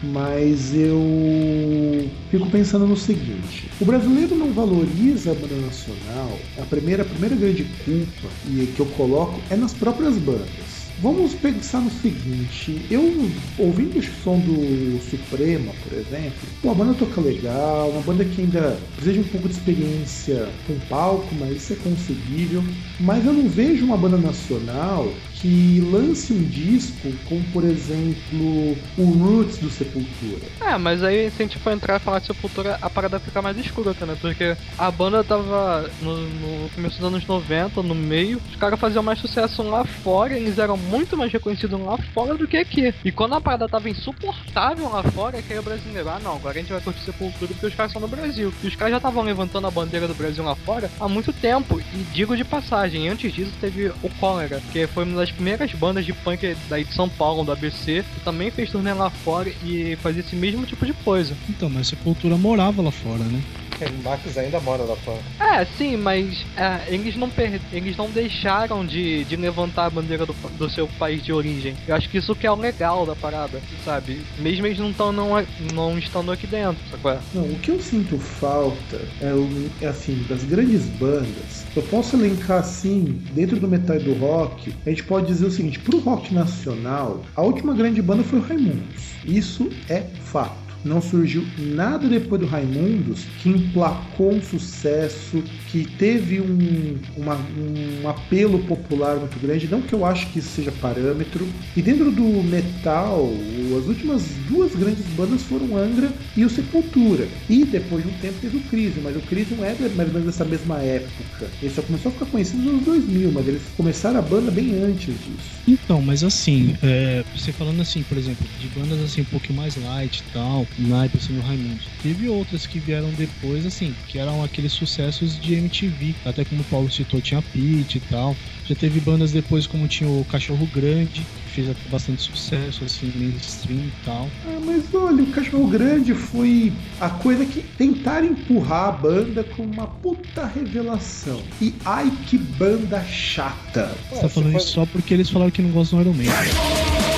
[0.00, 6.38] Mas eu fico pensando no seguinte: o brasileiro não valoriza a banda nacional.
[6.56, 8.28] A primeira, a primeira grande culpa
[8.76, 10.67] que eu coloco é nas próprias bandas.
[11.00, 16.92] Vamos pensar no seguinte, eu ouvindo o som do Suprema, por exemplo, pô, a banda
[16.94, 21.58] toca legal, uma banda que ainda precisa de um pouco de experiência com palco, mas
[21.58, 22.64] isso é conseguível.
[22.98, 25.08] Mas eu não vejo uma banda nacional
[25.40, 30.46] que lance um disco como, por exemplo, o Roots do Sepultura.
[30.60, 33.40] É, mas aí se a gente for entrar e falar de Sepultura, a parada fica
[33.40, 34.16] mais escrota, né?
[34.20, 39.02] Porque a banda tava no, no começo dos anos 90, no meio, os caras faziam
[39.02, 42.92] mais sucesso lá fora, eles eram muito mais reconhecidos lá fora do que aqui.
[43.04, 46.58] E quando a parada tava insuportável lá fora, que aí o brasileiro, ah não, agora
[46.58, 48.52] a gente vai curtir Sepultura porque os caras são no Brasil.
[48.62, 51.80] E os caras já estavam levantando a bandeira do Brasil lá fora há muito tempo.
[51.80, 56.04] E digo de passagem, antes disso teve o Cólera, que foi uma das primeiras bandas
[56.04, 59.96] de punk daí de São Paulo, do ABC, que também fez turnê lá fora e
[59.96, 61.34] fazia esse mesmo tipo de coisa.
[61.48, 63.42] Então, mas Sepultura morava lá fora, né?
[63.80, 65.20] O Marcos ainda mora lá fora.
[65.38, 67.60] É, sim, mas é, eles, não per...
[67.72, 71.76] eles não deixaram de, de levantar a bandeira do, do seu país de origem.
[71.86, 74.20] Eu acho que isso que é o legal da parada, sabe?
[74.38, 75.28] Mesmo eles não, tão, não,
[75.72, 77.20] não estando aqui dentro, sabe?
[77.32, 81.64] Não, o que eu sinto falta é, o, é assim, das grandes bandas.
[81.76, 85.50] Eu posso elencar assim, dentro do metal e do rock, a gente pode dizer o
[85.50, 89.12] seguinte: pro rock nacional, a última grande banda foi o Raimundos.
[89.24, 96.40] Isso é fato não surgiu nada depois do Raimundos que emplacou um sucesso, que teve
[96.40, 99.68] um, uma, um apelo popular muito grande.
[99.68, 101.46] Não que eu acho que isso seja parâmetro.
[101.76, 103.30] E dentro do metal,
[103.78, 107.28] as últimas duas grandes bandas foram Angra e o Sepultura.
[107.48, 110.24] E depois de um tempo teve o Crisium, mas o Crisium é mais ou menos
[110.24, 111.48] dessa mesma época.
[111.60, 114.82] Ele só começou a ficar conhecido nos anos 2000, mas eles começaram a banda bem
[114.82, 115.58] antes disso.
[115.66, 119.76] Então, mas assim, é, você falando assim, por exemplo, de bandas assim um pouco mais
[119.76, 121.80] light e tal, naipe assim no Raimundo.
[122.02, 126.14] Teve outras que vieram depois, assim, que eram aqueles sucessos de MTV.
[126.24, 128.36] Até como o Paulo citou, tinha Pete e tal.
[128.66, 133.80] Já teve bandas depois como tinha o Cachorro Grande, que fez bastante sucesso, assim, mainstream
[133.80, 134.28] e tal.
[134.46, 139.62] Ah, mas olha, o Cachorro Grande foi a coisa que tentaram empurrar a banda com
[139.62, 141.42] uma puta revelação.
[141.60, 143.96] E ai que banda chata.
[144.10, 147.17] Você tá falando isso só porque eles falaram que não gostam do Iron Man.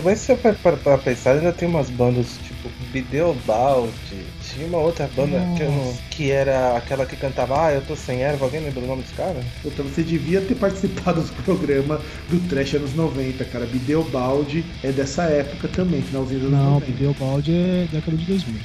[0.00, 3.92] Também se você for para pensar, ainda tem umas bandas tipo Bideobaldi.
[4.42, 8.22] Tinha uma outra banda que, não- que era aquela que cantava Ah, eu tô sem
[8.22, 8.46] erva.
[8.46, 9.38] Alguém lembra o nome desse cara?
[9.64, 13.66] Então você devia ter participado do programa do Trash anos 90, cara.
[13.66, 16.86] Bideobaldi é dessa época também, finalzinho dos anos Não, 90.
[16.92, 18.60] Pideu Balde é década de 2000.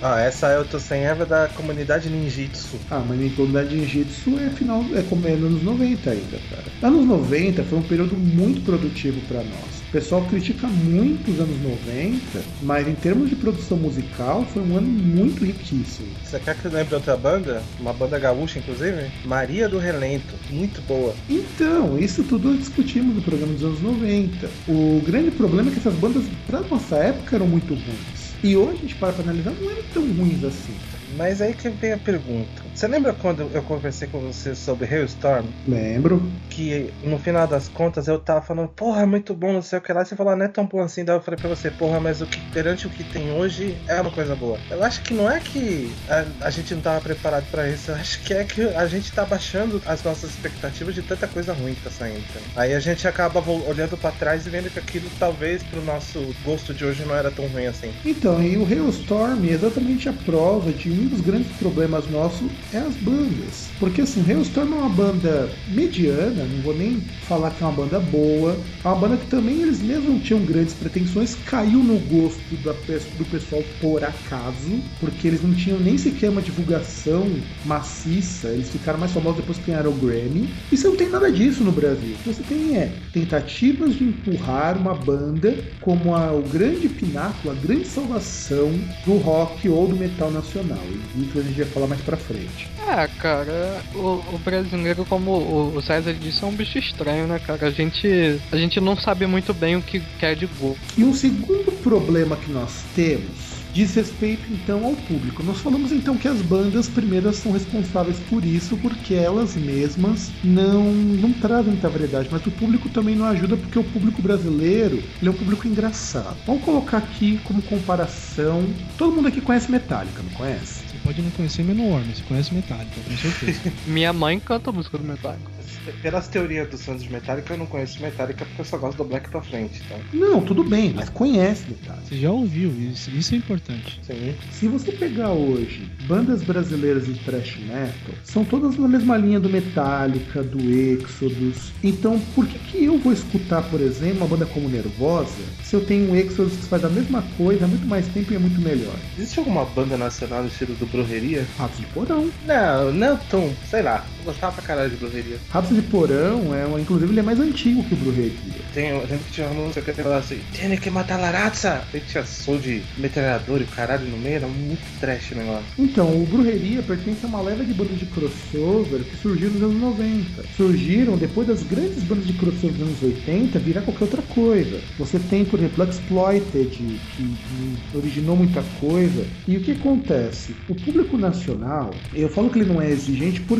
[0.00, 2.78] Ah, essa eu tô sem erva da comunidade ninjitsu.
[2.88, 6.38] Ah, mas nem comunidade de Jiu-Jitsu é final, é como é nos anos 90 ainda,
[6.50, 6.64] cara.
[6.82, 9.78] Anos 90 foi um período muito produtivo pra nós.
[9.88, 12.20] O pessoal critica muito os anos 90,
[12.62, 16.08] mas em termos de produção musical foi um ano muito riquíssimo.
[16.22, 17.62] Você quer que eu lembre outra banda?
[17.80, 19.10] Uma banda gaúcha, inclusive?
[19.24, 20.34] Maria do Relento.
[20.50, 21.14] Muito boa.
[21.28, 24.48] Então, isso tudo discutimos no programa dos anos 90.
[24.68, 28.17] O grande problema é que essas bandas, pra nossa época, eram muito ruins.
[28.42, 30.74] E hoje a gente para pra analisar, não eram tão ruins assim.
[31.16, 32.62] Mas aí que vem a pergunta.
[32.74, 35.46] Você lembra quando eu conversei com você sobre Hailstorm?
[35.66, 36.22] Lembro.
[36.50, 39.82] Que no final das contas eu tava falando, porra, é muito bom, não sei o
[39.82, 40.04] que lá.
[40.04, 41.04] Você falou, ah, não é tão bom assim.
[41.04, 44.00] Daí eu falei pra você, porra, mas o que perante o que tem hoje é
[44.00, 44.58] uma coisa boa.
[44.70, 47.90] Eu acho que não é que a, a gente não tava preparado pra isso.
[47.90, 51.52] Eu acho que é que a gente tá baixando as nossas expectativas de tanta coisa
[51.52, 52.24] ruim que tá saindo.
[52.56, 56.74] Aí a gente acaba olhando pra trás e vendo que aquilo talvez pro nosso gosto
[56.74, 57.92] de hoje não era tão ruim assim.
[58.04, 62.78] Então, e o Hailstorm é exatamente a prova de um dos grandes problemas nossos é
[62.78, 63.68] as bandas.
[63.78, 68.00] Porque assim, Hailstorm é uma banda mediana, não vou nem falar que é uma banda
[68.00, 72.72] boa, é uma banda que também eles mesmos tinham grandes pretensões, caiu no gosto da
[73.18, 77.26] do pessoal por acaso, porque eles não tinham nem sequer uma divulgação
[77.64, 80.48] maciça, eles ficaram mais famosos depois que ganharam o Grammy.
[80.72, 82.14] E você não tem nada disso no Brasil.
[82.14, 87.52] O que você tem é tentativas de empurrar uma banda como a- o grande pináculo,
[87.52, 88.70] a grande salvação
[89.04, 90.78] do rock ou do metal nacional.
[91.16, 92.68] Isso a gente vai falar mais pra frente.
[92.86, 97.38] É, cara, o, o brasileiro, como o, o César disse, é um bicho estranho, né,
[97.38, 97.66] cara?
[97.66, 100.76] A gente, a gente não sabe muito bem o que quer de gol.
[100.96, 105.42] E um segundo problema que nós temos diz respeito então ao público.
[105.42, 110.92] Nós falamos então que as bandas primeiras são responsáveis por isso, porque elas mesmas não,
[110.92, 115.28] não trazem muita variedade, mas o público também não ajuda porque o público brasileiro ele
[115.28, 116.36] é um público engraçado.
[116.46, 118.64] Vamos colocar aqui como comparação.
[118.96, 120.86] Todo mundo aqui conhece Metallica, não conhece?
[120.88, 123.72] Você pode não conhecer Menor, mas você conhece Metallica, com certeza.
[123.86, 125.57] Minha mãe canta a música do Metallica.
[126.02, 129.04] Pelas teorias dos Santos de Metallica, eu não conheço Metallica porque eu só gosto do
[129.04, 129.96] Black pra frente, tá?
[130.12, 132.06] Não, tudo bem, mas conhece Metallica.
[132.06, 134.00] Você já ouviu, isso, isso é importante.
[134.02, 134.34] Sim.
[134.50, 139.48] Se você pegar hoje bandas brasileiras de thrash metal, são todas na mesma linha do
[139.48, 141.72] Metallica, do Exodus.
[141.82, 145.30] Então, por que, que eu vou escutar, por exemplo, uma banda como Nervosa,
[145.62, 148.36] se eu tenho um Exodus que faz a mesma coisa há muito mais tempo e
[148.36, 148.94] é muito melhor?
[149.16, 151.46] Existe alguma banda nacional no estilo do Brujeria?
[151.58, 152.30] Ratos de Porão.
[152.46, 154.04] Não, não tão, sei lá.
[154.28, 155.38] Gostava pra caralho de Brujeria.
[155.50, 158.32] Ratos de Porão, é, uma- inclusive, ele é mais antigo que o Brujeria.
[158.74, 161.80] Tem, eu lembro que tinha uma música que falava assim, tem que matar Laratza!
[161.94, 165.64] Aí tinha som de metralhador e o caralho no meio, era muito trash o negócio.
[165.78, 169.80] Então, o Brujeria pertence a uma leva de bandas de crossover que surgiram nos anos
[169.80, 170.44] 90.
[170.56, 174.78] Surgiram depois das grandes bandas de crossover dos anos 80 virar qualquer outra coisa.
[174.98, 179.24] Você tem, por exemplo, Exploited, que hum, originou muita coisa.
[179.46, 180.54] E o que acontece?
[180.68, 183.58] O público nacional, eu falo que ele não é exigente por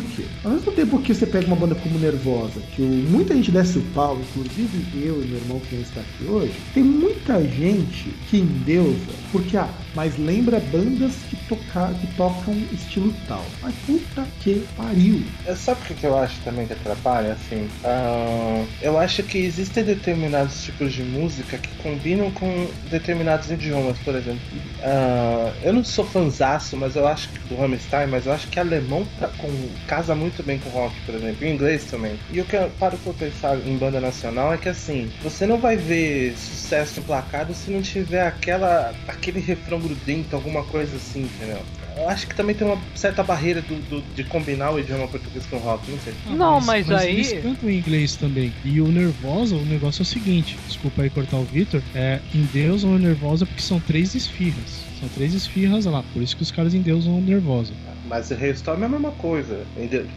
[0.59, 3.81] Ao mesmo tempo que você pega uma banda como Nervosa, que muita gente desce o
[3.95, 8.39] pau, inclusive eu e meu irmão que não está aqui hoje, tem muita gente que
[8.39, 13.45] endeusa, porque, ah, mas lembra bandas que, toca, que tocam estilo tal.
[13.61, 15.23] Mas puta que pariu.
[15.45, 17.33] É, Sabe o que eu acho também que atrapalha?
[17.33, 23.97] Assim, ah, eu acho que existem determinados tipos de música que combinam com determinados idiomas,
[23.99, 24.41] por exemplo.
[24.81, 28.59] Ah, eu não sou fanzaço, mas eu acho que do Rammstein, mas eu acho que
[28.59, 29.49] alemão tá com,
[29.87, 32.19] casa muito bem com rock, por exemplo, e inglês também.
[32.31, 35.57] E o que eu paro pra pensar em banda nacional é que assim, você não
[35.57, 41.59] vai ver sucesso emplacado se não tiver aquela aquele refrão grudento, alguma coisa assim, entendeu?
[41.97, 45.45] Eu acho que também tem uma certa barreira do, do- de combinar o idioma português
[45.47, 46.13] com o rock, não sei.
[46.27, 48.53] Não, mas aí- Eles cantam em inglês também.
[48.63, 51.81] E o Nervosa, o negócio é o seguinte: desculpa aí cortar o Victor.
[51.93, 54.87] É, endeusam o Nervosa porque são três esfirras.
[54.99, 57.73] São três esfirras lá, por isso que os caras endeusam o Nervosa.
[58.09, 59.63] Mas o Hailstorm é a mesma coisa.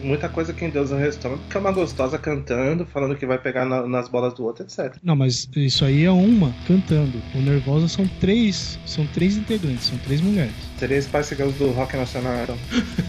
[0.01, 3.65] Muita coisa que Deus é Hailstorm porque é uma gostosa cantando, falando que vai pegar
[3.65, 4.95] na- nas bolas do outro, etc.
[5.03, 7.21] Não, mas isso aí é uma cantando.
[7.35, 10.53] O Nervosa são três, são três integrantes, são três mulheres.
[10.83, 12.57] Seria Spice Girls do rock nacional, então.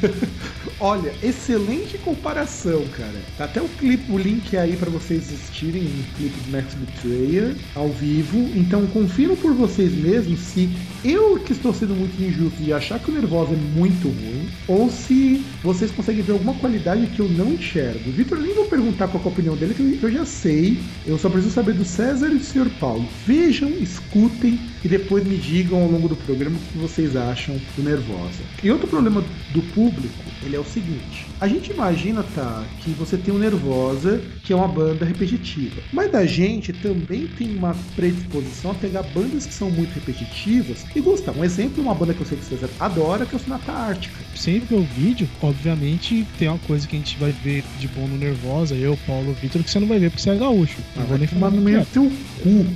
[0.78, 3.20] Olha, excelente comparação, cara.
[3.36, 7.56] Tá até o clipe, o link aí pra vocês assistirem um clipe do Max Betrayer
[7.74, 8.38] ao vivo.
[8.54, 10.68] Então confiram por vocês mesmos se
[11.04, 14.90] eu que estou sendo muito injusto e achar que o Nervosa é muito ruim, ou
[14.90, 18.10] se vocês conseguem ver alguma qualidade que eu não enxergo.
[18.12, 20.78] Vitor, nem vou perguntar qual é a opinião dele, que eu já sei.
[21.06, 22.70] Eu só preciso saber do César e do Sr.
[22.78, 23.08] Paulo.
[23.26, 27.82] Vejam, escutem e depois me digam ao longo do programa o que vocês acham do
[27.82, 28.42] Nervosa.
[28.62, 29.22] E outro problema
[29.52, 31.26] do público, ele é o seguinte.
[31.40, 35.80] A gente imagina, tá, que você tem o Nervosa, que é uma banda repetitiva.
[35.92, 41.00] Mas da gente também tem uma predisposição a pegar bandas que são muito repetitivas e
[41.00, 41.32] gostar.
[41.32, 43.72] Um exemplo é uma banda que eu sei que César adora, que é o Sonata
[43.72, 44.14] Ártica.
[44.34, 48.06] Sempre ver o vídeo, obviamente, tem uma coisa que a gente vai ver de bom
[48.06, 50.76] no Nervosa, eu, Paulo, Vitor, que você não vai ver porque você é gaúcho.
[50.96, 51.80] Não Ah, vou nem falar no o que meio é.
[51.80, 52.66] do teu cu.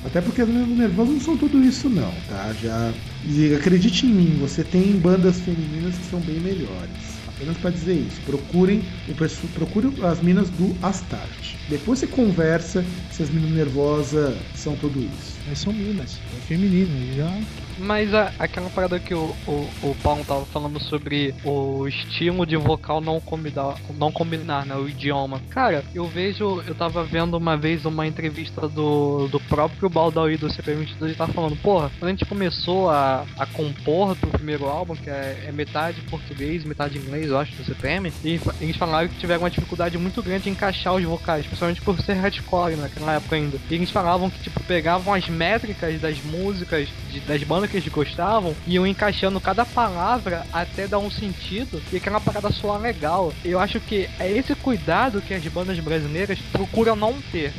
[0.10, 2.52] Até porque as meninas nervosas não são tudo isso não, tá?
[2.60, 2.91] Já
[3.28, 6.89] e acredite em mim, você tem bandas femininas que são bem melhores.
[7.28, 11.58] Apenas para dizer isso, procurem o perso- procure as minas do Astarte.
[11.69, 15.38] Depois você conversa se as meninas nervosas são tudo isso.
[15.48, 17.32] Mas são minas, é feminino, e já
[17.80, 22.56] Mas a- aquela parada que o, o, o Paulo tava falando sobre o estilo de
[22.58, 24.76] vocal não combinar, não combinar, né?
[24.76, 25.42] O idioma.
[25.50, 30.48] Cara, eu vejo, eu tava vendo uma vez uma entrevista do, do próprio Baldaui do
[30.48, 34.96] CP22 e tava falando, porra, quando a gente começou a, a compor pro primeiro álbum,
[34.96, 39.15] que é, é metade português, metade inglês, eu acho, do CPM, e eles falaram que
[39.20, 43.36] tiveram uma dificuldade muito grande em encaixar os vocais, principalmente por ser hardcore naquela época
[43.36, 43.58] ainda.
[43.70, 47.92] E eles falavam que, tipo, pegavam as métricas das músicas, de- das bandas que eles
[47.92, 53.34] gostavam, iam encaixando cada palavra até dar um sentido e aquela parada soar legal.
[53.46, 57.54] Eu acho que é esse cuidado que as bandas brasileiras procuram não ter.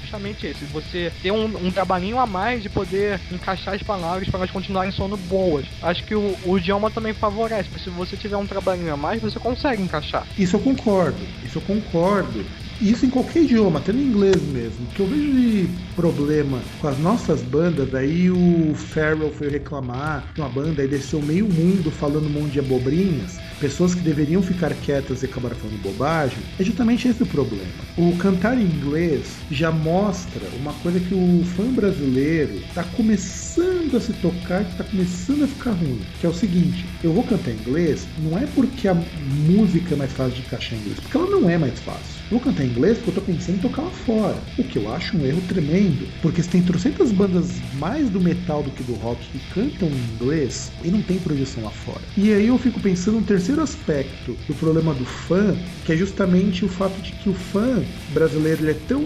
[0.00, 4.40] Justamente esse, você ter um, um trabalhinho a mais de poder encaixar as palavras para
[4.40, 5.66] elas continuarem soando boas.
[5.82, 9.20] Acho que o, o idioma também favorece, porque se você tiver um trabalhinho a mais,
[9.20, 10.26] você consegue encaixar.
[10.38, 12.44] Isso eu concordo, isso eu concordo.
[12.80, 14.86] Isso em qualquer idioma, até no inglês mesmo.
[14.86, 20.24] O que eu vejo de problema com as nossas bandas, daí o Farrell foi reclamar
[20.32, 24.40] de uma banda e desceu meio mundo falando um monte de abobrinhas, pessoas que deveriam
[24.40, 27.66] ficar quietas e acabaram falando bobagem, é justamente esse o problema.
[27.96, 34.00] O cantar em inglês já mostra uma coisa que o fã brasileiro está começando a
[34.00, 37.50] se tocar, que está começando a ficar ruim, que é o seguinte, eu vou cantar
[37.50, 41.16] em inglês, não é porque a música é mais fácil de encaixar em inglês, porque
[41.16, 42.17] ela não é mais fácil.
[42.30, 44.36] Vou cantar em inglês porque eu tô pensando em tocar lá fora.
[44.58, 46.06] O que eu acho um erro tremendo.
[46.20, 50.14] Porque se tem trocentas bandas mais do metal do que do rock que cantam em
[50.14, 52.02] inglês e não tem projeção lá fora.
[52.16, 56.64] E aí eu fico pensando um terceiro aspecto do problema do fã, que é justamente
[56.64, 59.02] o fato de que o fã brasileiro é tão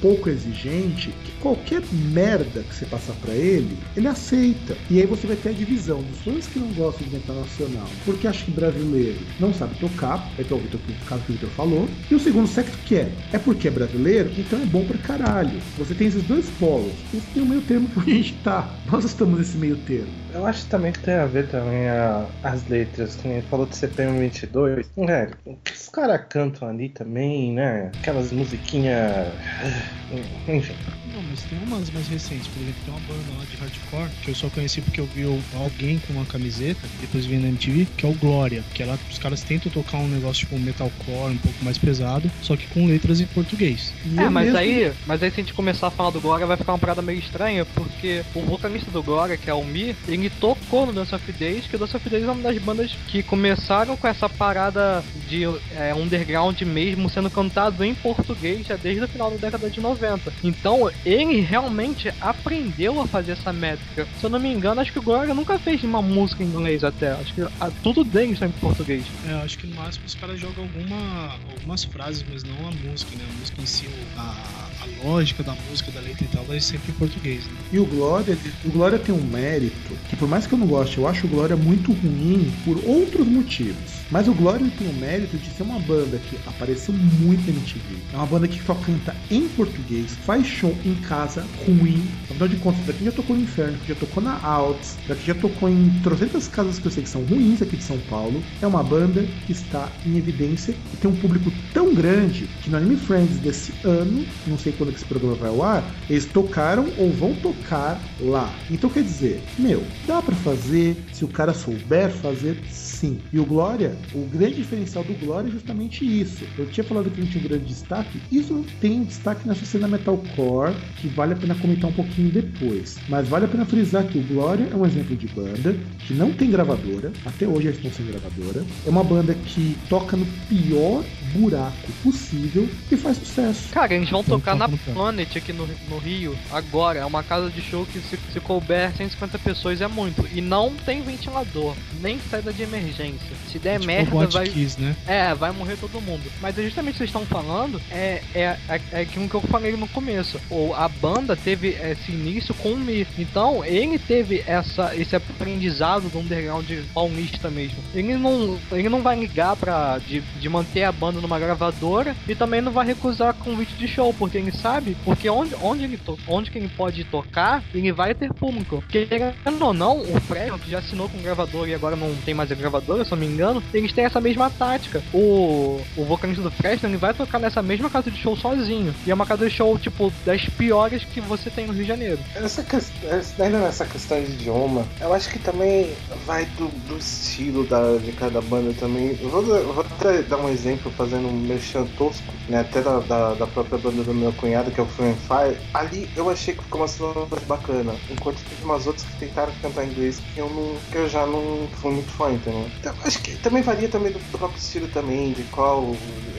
[0.00, 4.76] pouco exigente que qualquer merda que você passar pra ele, ele aceita.
[4.88, 7.88] E aí você vai ter a divisão dos fãs que não gostam de metal nacional,
[8.04, 11.88] porque acham que brasileiro não sabe tocar, é que é o que o Vitor falou,
[12.10, 15.58] e o segundo secto que é, é porque é brasileiro, então é bom pra caralho.
[15.78, 18.68] Você tem esses dois polos, você tem o meio termo que a gente tá.
[18.90, 20.19] Nós estamos nesse meio termo.
[20.32, 23.76] Eu acho também que tem a ver também a- as letras, que nem falou de
[23.76, 24.86] CPM 22.
[24.96, 27.90] Velho, o que os caras cantam ali também, né?
[28.00, 29.26] Aquelas musiquinhas.
[30.48, 30.74] Enfim.
[31.12, 34.30] Não, mas tem umas mais recentes, por exemplo, tem uma banda lá de hardcore que
[34.30, 35.24] eu só conheci porque eu vi
[35.56, 39.18] alguém com uma camiseta, depois vi na MTV, que é o Glória, que ela, os
[39.18, 43.20] caras tentam tocar um negócio tipo metalcore, um pouco mais pesado, só que com letras
[43.20, 43.92] em português.
[44.04, 46.46] E É, mas mesmo- aí, mas aí se a gente começar a falar do Glória
[46.46, 49.96] vai ficar uma parada meio estranha, porque o vocalista do Glória, que é o Mi,
[50.06, 52.90] ele tocou no Dance of Days, que o Dance of Days é uma das bandas
[53.08, 55.44] que começaram com essa parada de
[55.76, 60.32] é, underground mesmo, sendo cantado em português já desde o final da década de 90.
[60.42, 64.06] Então, ele realmente aprendeu a fazer essa métrica.
[64.18, 66.82] Se eu não me engano, acho que o Glória nunca fez uma música em inglês
[66.82, 67.12] até.
[67.12, 69.04] Acho que a- tudo dele está em português.
[69.28, 73.14] É, acho que no máximo os caras jogam alguma, algumas frases, mas não a música,
[73.16, 73.24] né?
[73.30, 74.34] A música em si, a,
[74.80, 77.52] a lógica da música, da letra e tal, é sempre em português, né?
[77.72, 80.98] E o Glória, o Glória tem um mérito que por mais que eu não goste,
[80.98, 83.99] eu acho o Glória muito ruim por outros motivos.
[84.10, 87.96] Mas o Glória tem o mérito de ser uma banda que apareceu muito na MTV.
[88.12, 92.02] É uma banda que só canta em português, faz show em casa ruim.
[92.28, 95.68] Afinal de contas, daqui já tocou no Inferno, já tocou na Alts, daqui já tocou
[95.68, 98.42] em trocentas casas que eu sei que são ruins aqui de São Paulo.
[98.60, 102.78] É uma banda que está em evidência e tem um público tão grande que no
[102.78, 106.88] Anime Friends desse ano, não sei quando que esse programa vai ao ar, eles tocaram
[106.98, 108.52] ou vão tocar lá.
[108.68, 112.60] Então quer dizer, meu, dá pra fazer se o cara souber fazer
[113.00, 113.18] sim.
[113.32, 116.44] E o Glória, o grande diferencial do Glória é justamente isso.
[116.58, 120.74] Eu tinha falado que não tinha um grande destaque, isso tem destaque nessa cena metalcore
[121.00, 122.98] que vale a pena comentar um pouquinho depois.
[123.08, 125.74] Mas vale a pena frisar que o Glória é um exemplo de banda
[126.06, 128.64] que não tem gravadora, até hoje eles estão sem gravadora.
[128.86, 133.68] É uma banda que toca no pior buraco possível e faz sucesso.
[133.72, 134.92] Cara, eles vão Então, tocar na toca no pé.
[134.92, 137.00] Planet aqui no, no Rio agora.
[137.00, 140.26] É uma casa de show que se, se couber 150 pessoas é muito.
[140.32, 143.30] E não tem ventilador, nem saída de emergência.
[143.48, 144.46] Se der tipo merda, vai.
[144.48, 144.96] Kiss, né?
[145.06, 146.22] É, vai morrer todo mundo.
[146.40, 149.40] Mas é justamente o que vocês estão falando é, é, é, é aquilo que eu
[149.42, 150.40] falei no começo.
[150.50, 153.06] O, a banda teve esse início com o Mi.
[153.18, 157.78] Então, ele teve essa, esse aprendizado do underground paulista mesmo.
[157.94, 162.34] Ele não, ele não vai ligar pra, de, de manter a banda numa gravadora e
[162.34, 166.18] também não vai recusar convite de show, porque ele sabe, porque onde, onde, ele to,
[166.26, 168.82] onde que ele pode tocar, ele vai ter público.
[168.88, 172.50] Querendo ou não, o Fred, que já assinou com gravador e agora não tem mais
[172.50, 175.02] a gravadora, se não me engano, eles têm essa mesma tática.
[175.12, 178.94] O, o vocalista do Fresno, ele vai tocar nessa mesma casa de show sozinho.
[179.06, 181.88] E é uma casa de show, tipo, das piores que você tem no Rio de
[181.88, 182.18] Janeiro.
[182.34, 185.92] Essa questão, nessa questão de idioma, eu acho que também
[186.26, 189.18] vai do, do estilo da, de cada banda também.
[189.20, 189.84] Eu vou, eu vou
[190.28, 192.60] dar um exemplo fazendo um merchan tosco, né?
[192.60, 195.58] Até da, da, da própria banda do meu cunhado, que é o Free Fire.
[195.74, 197.94] Ali eu achei que ficou uma sonoridade bacana.
[198.08, 201.26] Enquanto teve umas outras que tentaram cantar em inglês que eu, não, que eu já
[201.26, 202.66] não fui muito fã, entendeu?
[202.78, 205.96] Então, acho que também varia também do, do próprio estilo também, de qual,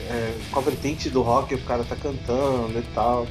[0.09, 3.27] é, qual vertente do rock o cara tá cantando e tal.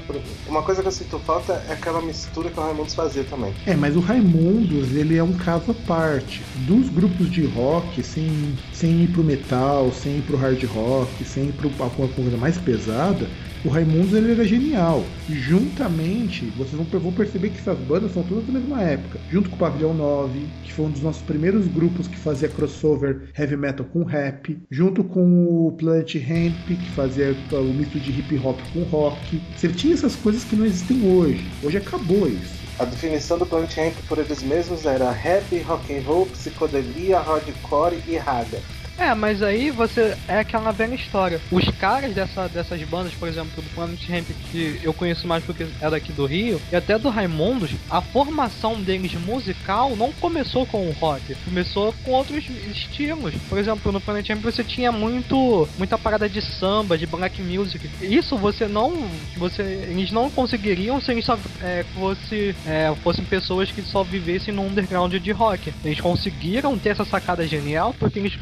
[0.47, 3.55] Uma coisa que eu sinto falta é aquela mistura que o Raimundos fazia também.
[3.67, 6.43] É, mas o Raimundos, ele é um caso à parte.
[6.67, 11.49] Dos grupos de rock, sem, sem ir pro metal, sem ir pro hard rock, sem
[11.49, 13.29] ir pro alguma coisa mais pesada,
[13.63, 15.05] o Raimundos ele era genial.
[15.29, 19.21] Juntamente, vocês vão, vão perceber que essas bandas são todas da mesma época.
[19.31, 23.29] Junto com o Pavilhão 9, que foi um dos nossos primeiros grupos que fazia crossover
[23.39, 24.59] heavy metal com rap.
[24.71, 29.43] Junto com o Planet Hemp, que fazia o misto de hip hop com rock.
[29.55, 31.47] Você tinha essas coisas que não existem hoje.
[31.63, 32.60] Hoje acabou isso.
[32.81, 38.03] A definição do Planet Hemp por eles mesmos era rap, rock and roll, psicodelia, hardcore
[38.09, 38.63] e raga.
[39.01, 41.41] É, mas aí você é aquela velha história.
[41.51, 45.67] Os caras dessa, dessas bandas, por exemplo, do Planet Ramp, que eu conheço mais porque
[45.81, 50.87] é daqui do Rio, e até do Raimundos, a formação deles musical não começou com
[50.87, 53.35] o rock, começou com outros estilos.
[53.49, 57.89] Por exemplo, no Planet Ramp você tinha muito muita parada de samba, de black music.
[58.03, 63.71] Isso você não, você eles não conseguiriam se eles só é, fosse, é, fossem pessoas
[63.71, 65.73] que só vivessem no underground de rock.
[65.83, 68.35] Eles conseguiram ter essa sacada genial porque eles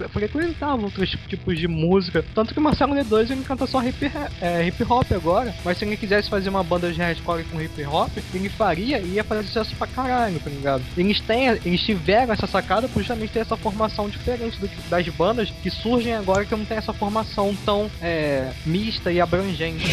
[0.49, 2.25] frequentavam outros tipos de música.
[2.35, 5.55] Tanto que o Marcelo D2 ele canta só hip, é, hip hop agora.
[5.65, 9.15] Mas se ele quisesse fazer uma banda de hardcore com hip hop, ele faria e
[9.15, 10.83] ia fazer sucesso pra caralho, tá ligado?
[10.97, 15.51] Eles, têm, eles tiveram essa sacada por justamente ter essa formação diferente do, das bandas
[15.63, 19.85] que surgem agora que não tem essa formação tão é, mista e abrangente.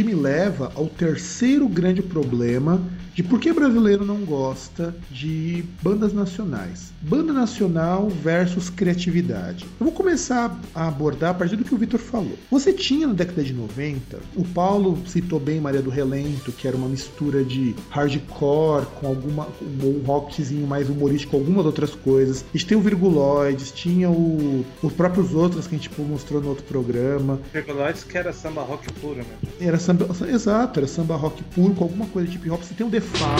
[0.00, 2.82] Que me leva ao terceiro grande problema
[3.20, 6.90] de por que brasileiro não gosta de bandas nacionais.
[7.02, 9.66] Banda nacional versus criatividade.
[9.78, 12.38] Eu vou começar a abordar a partir do que o Vitor falou.
[12.50, 16.74] Você tinha na década de 90, o Paulo citou bem Maria do Relento, que era
[16.74, 19.48] uma mistura de hardcore com alguma
[19.82, 22.42] um rockzinho mais humorístico, algumas outras coisas.
[22.54, 26.48] A gente tem o Virguloides, tinha o, os próprios outros que a gente mostrou no
[26.48, 27.38] outro programa.
[27.52, 29.24] Virguloides que era samba rock puro, né?
[29.60, 32.62] Era samba, exato, era samba rock puro com alguma coisa de hip hop.
[32.62, 33.36] Você tem o The Fala.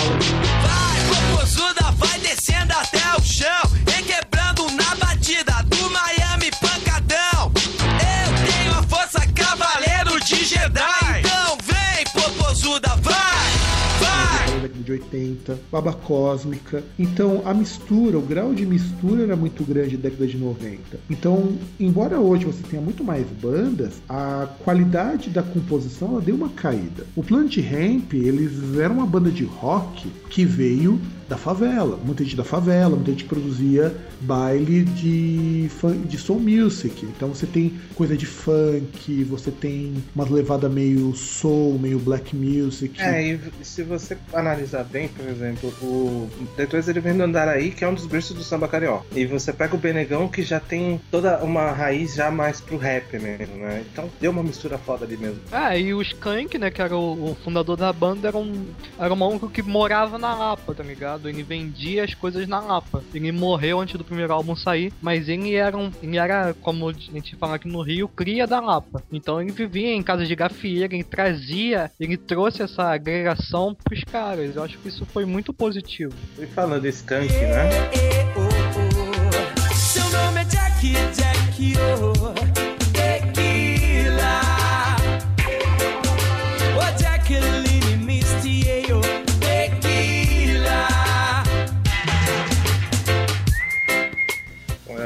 [0.62, 4.39] Vai, popozuda, vai descendo até o chão, e quebrando
[14.90, 16.82] de 80, Baba Cósmica.
[16.98, 21.00] Então a mistura, o grau de mistura era muito grande na década de 90.
[21.08, 26.48] Então, embora hoje você tenha muito mais bandas, a qualidade da composição ela deu uma
[26.48, 27.06] caída.
[27.14, 31.00] O Planet Ramp, eles eram uma banda de rock que veio
[31.30, 36.40] da favela, muita gente da favela, muita gente que produzia baile de, fun- de soul
[36.40, 37.06] music.
[37.06, 43.00] Então você tem coisa de funk, você tem uma levada meio soul, meio black music.
[43.00, 46.28] É, e se você analisar bem, por exemplo, o
[46.58, 49.06] D2 ele vem do Andaraí, que é um dos berços do samba carioca.
[49.14, 53.16] E você pega o Benegão, que já tem toda uma raiz já mais pro rap
[53.20, 53.84] mesmo, né?
[53.92, 55.38] Então deu uma mistura foda ali mesmo.
[55.52, 58.64] Ah, e o Skank, né, que era o, o fundador da banda, era um,
[58.98, 61.19] era um maluco que morava na Lapa, tá ligado?
[61.28, 63.02] Ele vendia as coisas na Lapa.
[63.14, 66.92] Ele morreu antes do primeiro álbum sair, mas ele era, um, ele era, como a
[66.92, 69.02] gente fala aqui no Rio, cria da Lapa.
[69.12, 74.56] Então ele vivia em casas de gafieira, ele trazia, ele trouxe essa agregação pros caras.
[74.56, 76.14] Eu acho que isso foi muito positivo.
[76.38, 77.70] E falando em skunk, né?
[79.74, 82.59] Seu nome é Jack, Jack, oh,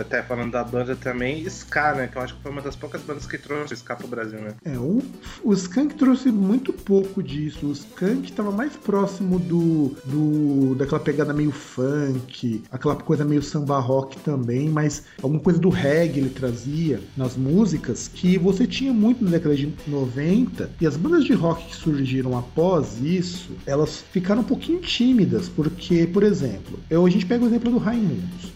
[0.01, 2.09] até falando da banda também, Ska, né?
[2.09, 4.55] Que eu acho que foi uma das poucas bandas que trouxe Ska pro Brasil, né?
[4.65, 5.03] É, o,
[5.43, 7.67] o Skank trouxe muito pouco disso.
[7.67, 13.79] O Skank estava mais próximo do, do daquela pegada meio funk, aquela coisa meio samba
[13.79, 19.25] rock também, mas alguma coisa do reggae ele trazia nas músicas que você tinha muito
[19.25, 24.43] na década de 90 e as bandas de rock que surgiram após isso, elas ficaram
[24.43, 28.53] um pouquinho tímidas, porque, por exemplo, eu, a gente pega o exemplo do Raimundos.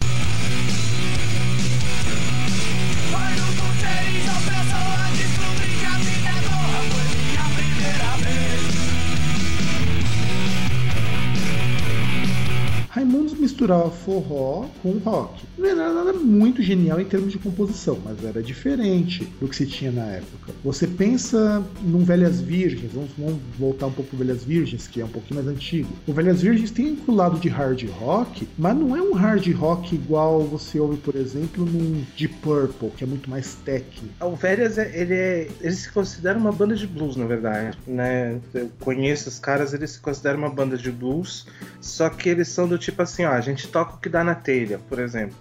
[13.59, 15.43] Misturava forró com rock.
[15.57, 19.65] Não era nada muito genial em termos de composição, mas era diferente do que se
[19.65, 20.53] tinha na época.
[20.63, 25.05] Você pensa num Velhas Virgens, vamos, vamos voltar um pouco pro Velhas Virgens, que é
[25.05, 25.89] um pouquinho mais antigo.
[26.07, 29.93] O Velhas Virgens tem um lado de hard rock, mas não é um hard rock
[29.95, 34.07] igual você ouve, por exemplo, num Deep Purple, que é muito mais técnico.
[34.21, 37.77] O Velhas, é- ele, é, ele se considera uma banda de blues, na verdade.
[37.85, 38.39] Né?
[38.53, 41.45] Eu conheço os caras, eles se consideram uma banda de blues,
[41.81, 44.79] só que eles são do tipo assim, ó, gente toca o que dá na telha,
[44.89, 45.37] por exemplo.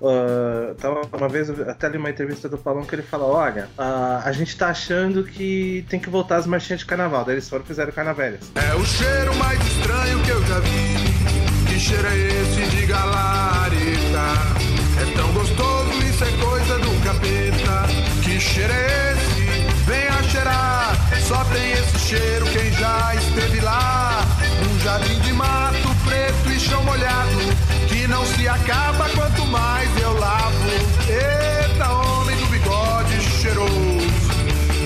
[0.81, 4.33] Tava uma vez, até li uma entrevista do Paulão que ele fala, olha, ah, a
[4.33, 7.25] gente tá achando que tem que voltar as marchinhas de carnaval.
[7.25, 8.41] Daí eles foram e fizeram carnavelhas.
[8.55, 11.69] É o cheiro mais estranho que eu já vi.
[11.69, 14.59] Que cheiro é esse de galareta?
[15.01, 17.87] É tão gostoso, isso é coisa do capeta.
[18.25, 19.85] Que cheiro é esse?
[19.85, 20.97] Venha cheirar.
[21.21, 24.25] Só tem esse cheiro quem já esteve lá.
[24.65, 27.68] Num jardim de mato preto e chão molhado.
[28.09, 30.69] Não se acaba quanto mais eu lavo.
[31.09, 33.71] Eita, homem do bigode cheiroso.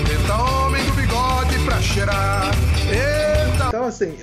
[0.09, 2.51] Eita, homem do bigode pra cheirar.
[3.73, 4.13] Então, assim,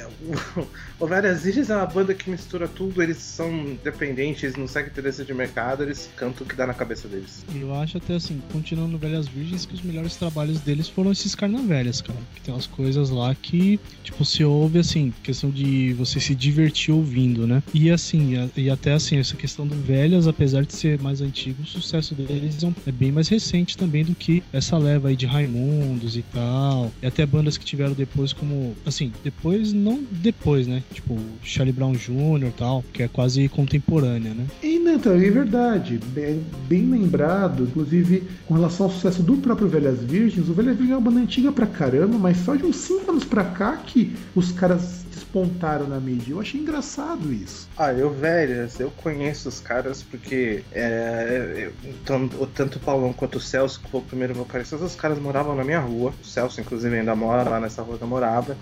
[1.00, 5.24] o, Virgens é uma banda que mistura tudo, eles são independentes, eles não seguem interesse
[5.24, 7.44] de mercado, eles cantam o que dá na cabeça deles.
[7.52, 12.00] Eu acho até assim, continuando Velhas Virgens, que os melhores trabalhos deles foram esses carnavelhas,
[12.00, 12.20] cara.
[12.36, 16.94] Que tem umas coisas lá que, tipo, você ouve assim, questão de você se divertir
[16.94, 17.60] ouvindo, né?
[17.74, 21.66] E assim, e até assim, essa questão do Velhas, apesar de ser mais antigo, o
[21.66, 26.16] sucesso deles é é bem mais recente também do que essa leva aí de Raimundos
[26.16, 26.92] e tal.
[27.02, 29.39] E até bandas que tiveram depois como, assim, depois,
[29.74, 30.82] não depois, né?
[30.92, 32.46] Tipo, Charlie Brown Jr.
[32.48, 34.46] e tal, que é quase contemporânea, né?
[34.62, 39.68] E não, então, é verdade, bem, bem lembrado, inclusive com relação ao sucesso do próprio
[39.68, 42.76] Velhas Virgens, o Velhas Virgens é uma banda antiga pra caramba, mas só de uns
[42.76, 46.32] 5 anos pra cá que os caras despontaram na mídia.
[46.32, 47.68] Eu achei engraçado isso.
[47.76, 53.36] Ah, eu, velhas, eu conheço os caras porque é, eu- tanto, tanto o Paulão quanto
[53.38, 56.12] o Celso, que foi o primeiro vocalista, os caras moravam na minha rua.
[56.22, 58.56] O Celso, inclusive, ainda mora lá nessa rua que eu morava.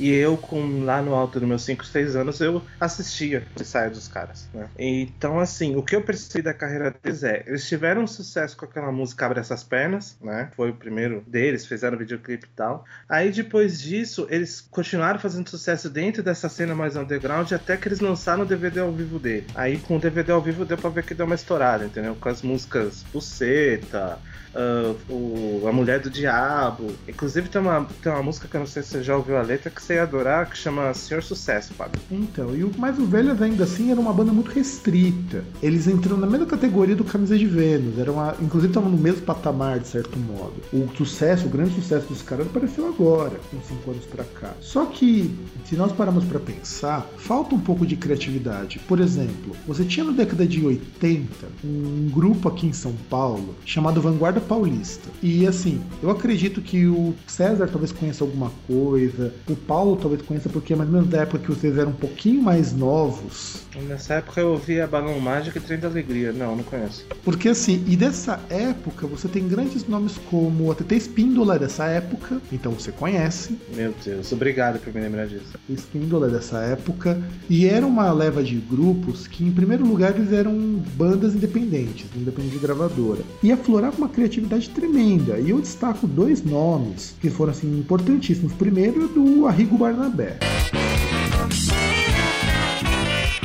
[0.00, 3.90] E eu, com, lá no alto dos meus 5, 6 anos, eu assistia o ensaio
[3.90, 4.66] dos caras, né?
[4.78, 8.90] Então, assim, o que eu percebi da carreira deles é, eles tiveram sucesso com aquela
[8.90, 10.50] música Abre Essas Pernas, né?
[10.56, 12.86] Foi o primeiro deles, fizeram videoclipe e tal.
[13.06, 18.00] Aí, depois disso, eles continuaram fazendo sucesso dentro dessa cena mais underground, até que eles
[18.00, 19.46] lançaram o DVD ao vivo dele.
[19.54, 22.16] Aí, com o DVD ao vivo, deu pra ver que deu uma estourada, entendeu?
[22.18, 24.18] Com as músicas Buceta,
[24.54, 26.92] ah, o, A Mulher do Diabo.
[27.08, 29.42] Inclusive tem uma, tem uma música que eu não sei se você já ouviu a
[29.42, 32.00] letra que você ia adorar, que chama Senhor Sucesso, Fábio.
[32.10, 35.44] Então, e o, mas o Velhas ainda assim era uma banda muito restrita.
[35.62, 39.22] Eles entram na mesma categoria do Camisa de Vênus, era uma, inclusive estavam no mesmo
[39.22, 40.54] patamar, de certo modo.
[40.72, 44.54] O sucesso, o grande sucesso dos caras apareceu agora, uns 5 anos pra cá.
[44.60, 45.34] Só que,
[45.64, 48.78] se nós pararmos pra pensar, falta um pouco de criatividade.
[48.80, 54.00] Por exemplo, você tinha na década de 80 um grupo aqui em São Paulo chamado
[54.00, 55.08] Vanguarda Paulista.
[55.22, 60.48] E assim, eu acredito que o César talvez conheça alguma coisa, o Paulo talvez conheça
[60.48, 63.62] porque é mais ou menos da época que vocês eram um pouquinho mais novos.
[63.88, 66.32] Nessa época eu ouvia Balão Mágico e Trem da Alegria.
[66.32, 67.06] Não, não conheço.
[67.24, 72.40] Porque assim, e dessa época você tem grandes nomes como a TT Espíndola dessa época,
[72.52, 73.58] então você conhece.
[73.74, 75.58] Meu Deus, obrigado por me lembrar disso.
[75.68, 80.52] Espíndola dessa época, e era uma leva de grupos que, em primeiro lugar, eles eram
[80.94, 85.38] bandas independentes, independente de gravadora, e aflorava uma criatividade tremenda.
[85.38, 88.52] E eu destaco dois nomes que foram assim importantíssimos.
[88.54, 90.38] Primeiro, do Arrigo Barnabé.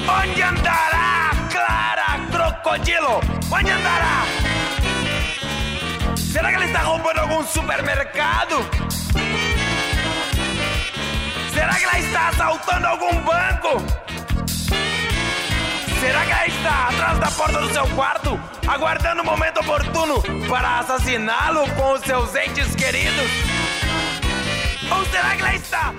[0.07, 3.19] Onde andará Clara Crocodilo?
[3.51, 4.23] Onde andará?
[6.15, 8.57] Será que ele está roubando algum supermercado?
[11.51, 13.81] Será que ela está assaltando algum banco?
[15.99, 20.79] Será que ela está atrás da porta do seu quarto, aguardando o momento oportuno para
[20.79, 23.31] assassiná-lo com os seus entes queridos?
[24.91, 25.93] Ou será que ela está.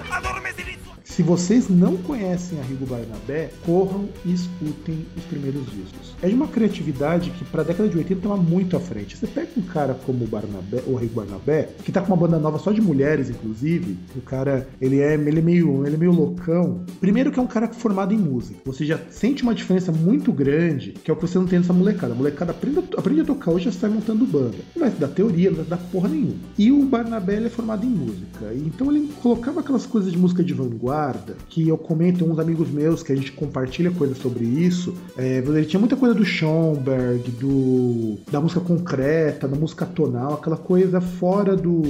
[1.17, 6.14] Se vocês não conhecem a Rigo Barnabé, corram e escutem os primeiros discos.
[6.21, 9.17] É de uma criatividade que para a década de 80 estava muito à frente.
[9.17, 12.39] Você pega um cara como o Barnabé, o Rigo Barnabé, que tá com uma banda
[12.39, 13.97] nova só de mulheres, inclusive.
[14.14, 16.83] O cara, ele é, ele é meio, ele é meio loucão.
[17.01, 18.61] Primeiro que é um cara formado em música.
[18.67, 21.73] Você já sente uma diferença muito grande, que é o que você não tem nessa
[21.73, 22.12] molecada.
[22.12, 24.57] A molecada aprende, aprende a tocar hoje, já sai montando banda.
[24.75, 26.37] Não vai dar teoria, não vai dar porra nenhuma.
[26.59, 28.53] E o Barnabé ele é formado em música.
[28.55, 31.06] Então ele colocava aquelas coisas de música de vanguarda,
[31.49, 34.95] que eu comento uns amigos meus que a gente compartilha coisas sobre isso.
[35.17, 40.57] É, ele tinha muita coisa do Schoenberg, do da música concreta, da música tonal, aquela
[40.57, 41.83] coisa fora do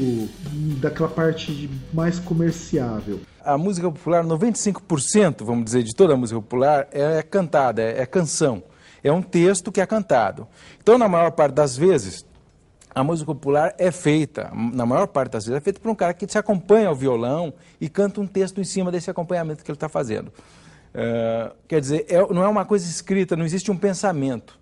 [0.81, 3.21] daquela parte mais comerciável.
[3.45, 8.07] A música popular, 95%, vamos dizer, de toda a música popular é cantada, é, é
[8.07, 8.63] canção.
[9.05, 10.49] É um texto que é cantado.
[10.83, 12.25] Então, na maior parte das vezes,
[12.97, 16.15] a música popular é feita, na maior parte das vezes, é feita por um cara
[16.15, 19.77] que se acompanha ao violão e canta um texto em cima desse acompanhamento que ele
[19.77, 20.33] está fazendo.
[20.95, 24.59] Eh, quer dizer, é- não é uma coisa escrita, não existe um pensamento.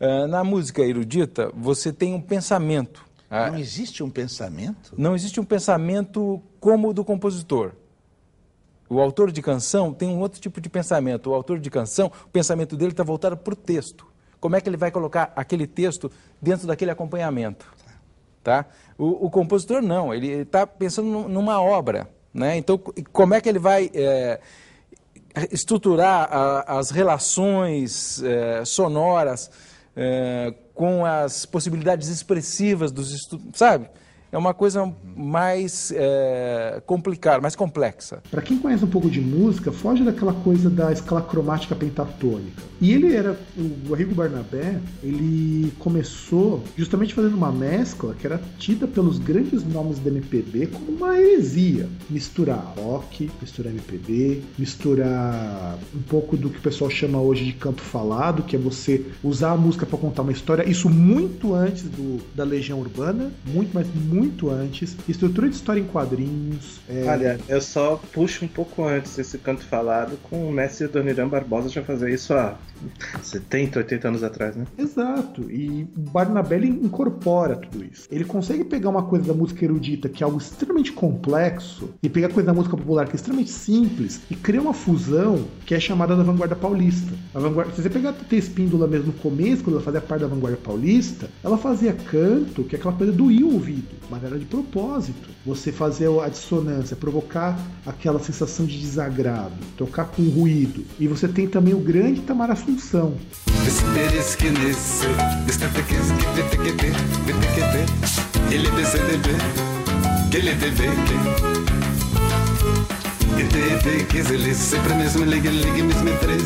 [0.00, 3.06] Eh, na música erudita, você tem um pensamento.
[3.30, 4.92] Ah, Não existe um pensamento?
[4.98, 7.74] não existe um pensamento como o do compositor.
[8.90, 11.30] O autor de canção tem um outro tipo de pensamento.
[11.30, 14.07] O autor de canção, o pensamento dele está voltado para o texto.
[14.40, 16.10] Como é que ele vai colocar aquele texto
[16.40, 17.66] dentro daquele acompanhamento?
[18.44, 18.64] Tá?
[18.96, 22.08] O, o compositor não, ele está pensando num- numa obra.
[22.32, 22.56] Né?
[22.56, 24.40] Então, co- como é que ele vai eh,
[25.50, 29.50] estruturar a- as relações eh, sonoras
[29.96, 33.88] eh, com as possibilidades expressivas dos estudos, sabe?
[34.30, 38.22] É uma coisa mais eh, complicada, mais complexa.
[38.30, 42.62] Pra quem conhece um pouco de música, foge daquela coisa da escala cromática pentatônica.
[42.80, 43.38] E ele era,
[43.88, 49.98] o Arrigo Barnabé, ele começou justamente fazendo uma mescla que era tida pelos grandes nomes
[49.98, 51.88] da MPB como uma heresia.
[52.10, 57.80] Misturar rock, misturar MPB, misturar um pouco do que o pessoal chama hoje de canto
[57.82, 60.68] falado, que é você usar a música para contar uma história.
[60.68, 64.17] Isso muito antes do, da Legião Urbana, muito, mas muito
[64.50, 64.96] antes.
[65.08, 66.80] Estrutura de história em quadrinhos.
[66.88, 71.28] é, Olha, eu só puxo um pouco antes esse canto falado com o mestre Adoniran
[71.28, 72.56] Barbosa já fazia isso há
[73.22, 74.66] 70, 80 anos atrás, né?
[74.76, 75.86] Exato, e
[76.50, 78.08] ele incorpora tudo isso.
[78.10, 82.28] Ele consegue pegar uma coisa da música erudita, que é algo extremamente complexo, e pegar
[82.28, 86.16] coisa da música popular, que é extremamente simples, e criar uma fusão que é chamada
[86.16, 87.12] da vanguarda paulista.
[87.34, 90.22] A vanguarda, se você pegar a Tete Espíndola mesmo no começo, quando ela fazia parte
[90.22, 94.38] da vanguarda paulista, ela fazia canto, que é aquela coisa doía o ouvido, mas era
[94.38, 95.28] de propósito.
[95.44, 100.84] Você fazer a dissonância, provocar aquela sensação de desagrado, tocar com ruído.
[100.98, 102.50] E você tem também o grande Tamar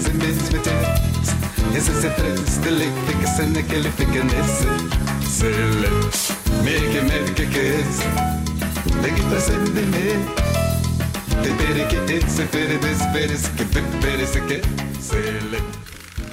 [0.02, 1.76] Sempre três.
[1.76, 4.66] Esse se três, dele fica sendo que ele fica nesse.
[5.28, 5.88] Sele,
[6.62, 7.82] meio meio que que é
[9.00, 10.42] Daqui pra ser de me.
[11.42, 13.64] Te pere que te se pere desperes que
[14.00, 14.62] pere se que.
[15.00, 15.91] Sele.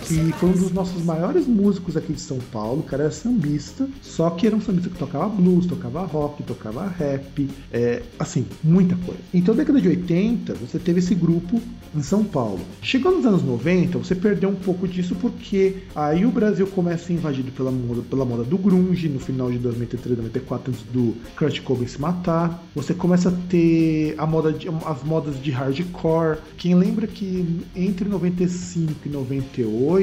[0.09, 3.87] Que foi um dos nossos maiores músicos aqui de São Paulo, o cara era sambista,
[4.01, 8.95] só que era um sambista que tocava blues, tocava rock, tocava rap, é, assim, muita
[8.95, 9.19] coisa.
[9.33, 11.61] Então, na década de 80, você teve esse grupo
[11.95, 12.59] em São Paulo.
[12.81, 17.07] Chegando nos anos 90, você perdeu um pouco disso porque aí o Brasil começa a
[17.07, 21.15] ser invadido pela moda, pela moda do grunge, no final de 93, 94, antes do
[21.37, 22.63] Kurt Cobain se matar.
[22.75, 26.37] Você começa a ter a moda de- as modas de hardcore.
[26.57, 27.45] Quem lembra que
[27.75, 29.98] entre 95 e 98,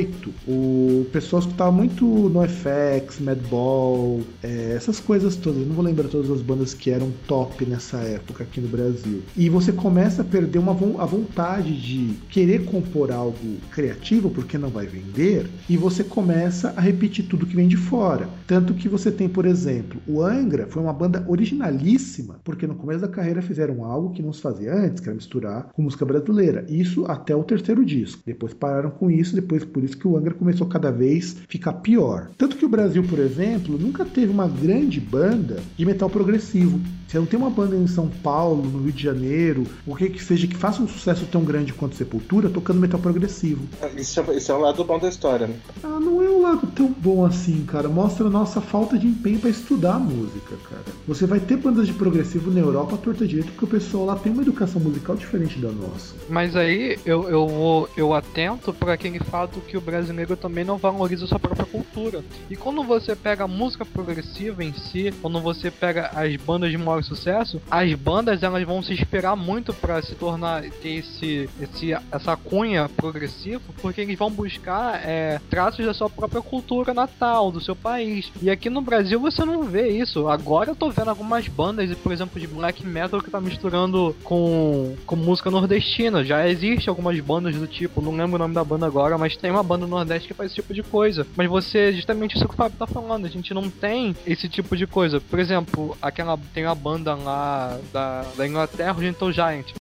[0.47, 5.61] o pessoal escutava muito NoFX, Madball, é, essas coisas todas.
[5.61, 9.23] Eu não vou lembrar todas as bandas que eram top nessa época aqui no Brasil.
[9.37, 14.69] E você começa a perder uma, a vontade de querer compor algo criativo porque não
[14.69, 18.29] vai vender, e você começa a repetir tudo que vem de fora.
[18.47, 23.01] Tanto que você tem, por exemplo, o Angra foi uma banda originalíssima, porque no começo
[23.01, 26.65] da carreira fizeram algo que não se fazia antes, que era misturar com música brasileira.
[26.69, 28.23] Isso até o terceiro disco.
[28.25, 32.29] Depois pararam com isso, depois por isso que o Angra começou cada vez ficar pior.
[32.37, 36.81] Tanto que o Brasil, por exemplo, nunca teve uma grande banda de metal progressivo.
[37.07, 40.23] Você não tem uma banda em São Paulo, no Rio de Janeiro, o que que
[40.23, 43.67] seja que faça um sucesso tão grande quanto Sepultura tocando metal progressivo.
[43.97, 45.55] Isso é, isso é um lado bom da história, né?
[45.83, 47.89] Ah, não é um lado tão bom assim, cara.
[47.89, 50.85] Mostra a nossa falta de empenho pra estudar a música, cara.
[51.07, 54.17] Você vai ter bandas de progressivo na Europa à torta direito porque o pessoal lá
[54.17, 56.15] tem uma educação musical diferente da nossa.
[56.29, 60.77] Mas aí eu, eu vou eu atento para aquele fato que o brasileiro também não
[60.77, 62.25] valoriza sua própria cultura.
[62.51, 66.79] E quando você pega a música progressiva em si, quando você pega as bandas de
[66.79, 71.93] maior sucesso, as bandas elas vão se esperar muito para se tornar ter esse, esse
[72.11, 77.61] essa cunha progressiva, porque eles vão buscar é, traços da sua própria cultura natal, do
[77.61, 78.31] seu país.
[78.41, 80.29] E aqui no Brasil você não vê isso.
[80.29, 84.95] Agora eu tô vendo algumas bandas, por exemplo, de black metal que tá misturando com,
[85.07, 86.25] com música nordestina.
[86.25, 89.51] Já existe algumas bandas do tipo, não lembro o nome da banda agora, mas tem
[89.51, 91.27] uma banda no Nordeste que faz esse tipo de coisa.
[91.37, 94.77] Mas você, justamente isso que o Fábio tá falando, a gente não tem esse tipo
[94.77, 95.21] de coisa.
[95.21, 99.75] Por exemplo, aquela tem uma banda lá da, da Inglaterra, o Gentle Giant.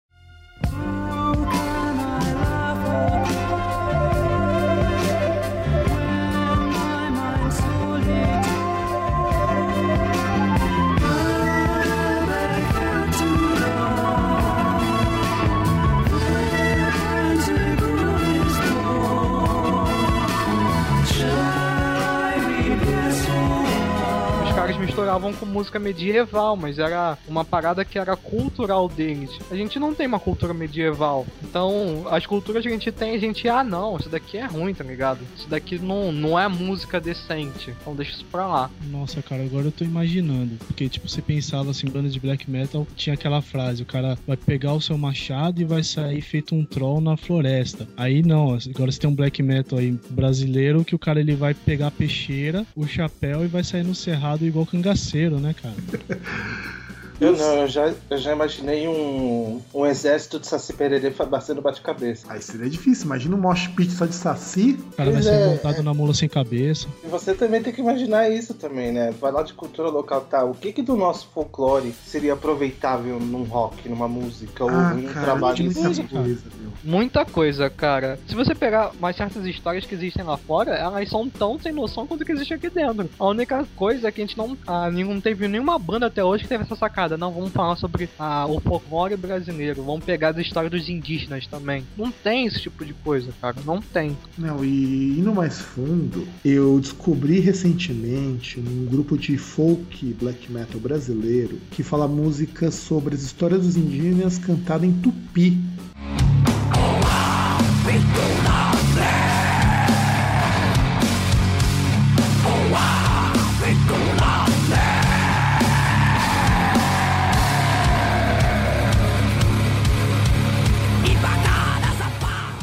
[25.13, 29.29] Misturavam com música medieval, mas era uma parada que era cultural deles.
[29.51, 31.25] A gente não tem uma cultura medieval.
[31.43, 34.73] Então, as culturas que a gente tem, a gente, ah, não, isso daqui é ruim,
[34.73, 35.19] tá ligado?
[35.37, 37.75] Isso daqui não, não é música decente.
[37.81, 38.71] Então, deixa isso pra lá.
[38.89, 40.55] Nossa, cara, agora eu tô imaginando.
[40.65, 44.37] Porque, tipo, você pensava assim, banda de black metal, tinha aquela frase: o cara vai
[44.37, 47.87] pegar o seu machado e vai sair feito um troll na floresta.
[47.95, 51.53] Aí não, agora você tem um black metal aí brasileiro que o cara ele vai
[51.53, 55.02] pegar a peixeira, o chapéu e vai sair no cerrado igual cangaceiro,
[55.39, 55.75] né, cara?
[57.23, 62.25] Eu não, eu já, eu já imaginei um, um exército de Saci Pererê batendo bate-cabeça.
[62.29, 63.05] Aí seria difícil.
[63.05, 64.79] Imagina um mosh pit só de saci.
[64.91, 66.87] O cara vai Pois ser é, montado na mula sem cabeça.
[67.03, 69.11] E você também tem que imaginar isso também, né?
[69.19, 70.43] Vai lá de cultura local, tá?
[70.43, 75.05] O que que do nosso folclore seria aproveitável num rock, numa música, ou Ah, em
[75.05, 76.73] um cara, trabalho tem em muita coisa, viu?
[76.83, 78.19] Muita coisa, cara.
[78.27, 82.05] Se você pegar mais certas histórias que existem lá fora, elas são tão sem noção
[82.05, 83.09] quanto que existe aqui dentro.
[83.17, 84.57] A única coisa é que a gente não.
[84.67, 87.12] Ah, não teve nenhuma banda até hoje que teve essa sacada.
[87.17, 89.83] Não, vamos falar sobre ah, o folclore brasileiro.
[89.83, 91.85] Vamos pegar as histórias dos indígenas também.
[91.97, 93.55] Não tem esse tipo de coisa, cara.
[93.65, 94.17] Não tem.
[94.37, 101.59] Não, e indo mais fundo, eu descobri recentemente num grupo de folk black metal brasileiro
[101.71, 105.57] que fala músicas sobre as histórias dos indígenas cantada em tupi.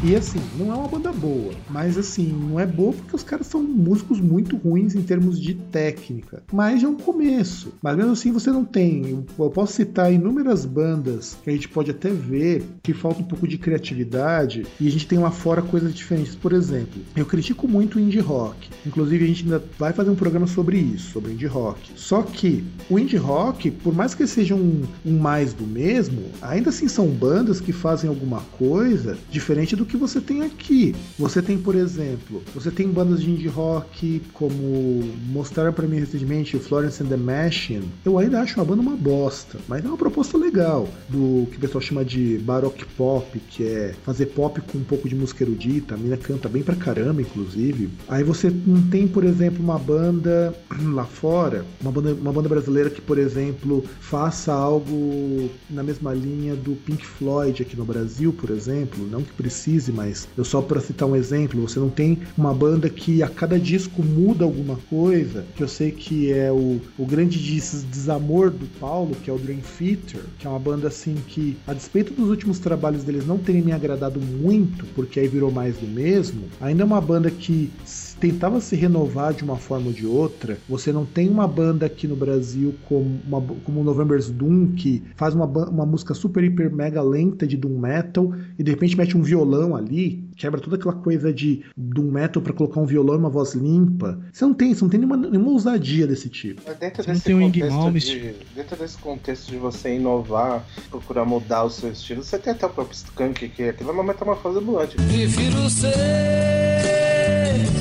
[0.03, 3.47] E assim, não é uma banda boa, mas assim, não é boa porque os caras
[3.47, 6.43] são músicos muito ruins em termos de técnica.
[6.51, 7.75] Mas é um começo.
[7.83, 9.27] Mas mesmo assim você não tem.
[9.39, 13.47] Eu posso citar inúmeras bandas que a gente pode até ver que falta um pouco
[13.47, 16.35] de criatividade e a gente tem lá fora coisas diferentes.
[16.35, 18.71] Por exemplo, eu critico muito o indie rock.
[18.87, 21.93] Inclusive a gente ainda vai fazer um programa sobre isso, sobre indie rock.
[21.95, 26.71] Só que o indie rock, por mais que seja um, um mais do mesmo, ainda
[26.71, 30.95] assim são bandas que fazem alguma coisa diferente do que você tem aqui.
[31.19, 36.57] Você tem, por exemplo, você tem bandas de indie rock como mostraram para mim recentemente
[36.57, 37.89] o Florence and the Machine.
[38.05, 41.61] Eu ainda acho uma banda uma bosta, mas é uma proposta legal do que o
[41.61, 45.95] pessoal chama de baroque pop, que é fazer pop com um pouco de música erudita.
[45.95, 47.91] A mina canta bem pra caramba, inclusive.
[48.09, 50.55] Aí você não tem, por exemplo, uma banda
[50.95, 56.55] lá fora, uma banda, uma banda brasileira que, por exemplo, faça algo na mesma linha
[56.55, 59.07] do Pink Floyd aqui no Brasil, por exemplo.
[59.11, 62.89] Não que precise, mas eu só para citar um exemplo, você não tem uma banda
[62.89, 67.39] que a cada disco muda alguma coisa, que eu sei que é o, o grande
[67.39, 71.57] des- desamor do Paulo, que é o Dream Theater, que é uma banda assim que,
[71.67, 75.77] a despeito dos últimos trabalhos deles não terem me agradado muito, porque aí virou mais
[75.77, 79.93] do mesmo, ainda é uma banda que s- tentava se renovar de uma forma ou
[79.93, 80.59] de outra.
[80.69, 85.03] Você não tem uma banda aqui no Brasil como, uma, como o November's Doom, que
[85.17, 89.17] faz uma, uma música super, hiper, mega lenta de Doom Metal e de repente mete
[89.17, 93.19] um violão ali, quebra toda aquela coisa de Doom Metal pra colocar um violão e
[93.19, 94.21] uma voz limpa.
[94.31, 96.61] Você não tem, você não tem nenhuma, nenhuma ousadia desse tipo.
[96.67, 101.25] Mas dentro Você não desse tem contexto de, dentro desse contexto de você inovar, procurar
[101.25, 104.59] mudar o seu estilo, você tem até o próprio Skunk, que aquilo é uma metamorfose
[104.59, 104.97] ambulante.
[104.97, 107.00] Prefiro ser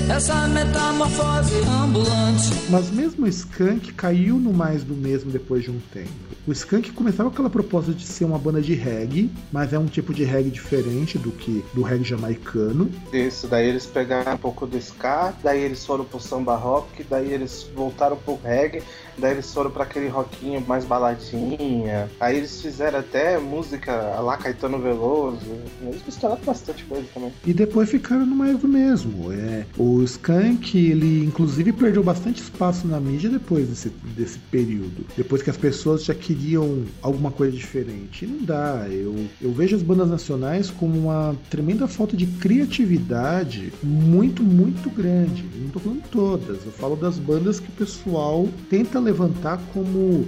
[0.10, 2.54] essa metamorfose ambulante.
[2.70, 6.10] Mas mesmo o Skank caiu no mais do mesmo depois de um tempo.
[6.48, 9.86] O Skank começava com aquela proposta de ser uma banda de reggae, mas é um
[9.86, 12.90] tipo de reggae diferente do que do reggae jamaicano.
[13.14, 17.32] Isso, daí eles pegaram um pouco do ska, daí eles foram pro samba rock, daí
[17.32, 18.82] eles voltaram pro reggae,
[19.20, 22.10] daí eles foram pra aquele rockinho mais baladinha.
[22.20, 25.40] Aí eles fizeram até música lá Caetano Veloso.
[25.82, 27.32] Eles misturaram bastante coisa também.
[27.46, 29.32] E depois ficaram no mais do mesmo.
[29.32, 35.06] É, o Skank, ele inclusive perdeu bastante espaço na mídia depois desse, desse período.
[35.16, 38.26] Depois que as pessoas já queriam alguma coisa diferente.
[38.26, 38.88] E não dá.
[38.90, 45.46] Eu, eu vejo as bandas nacionais como uma tremenda falta de criatividade muito, muito grande.
[45.56, 46.66] Não tô falando todas.
[46.66, 50.28] Eu falo das bandas que o pessoal tenta levantar como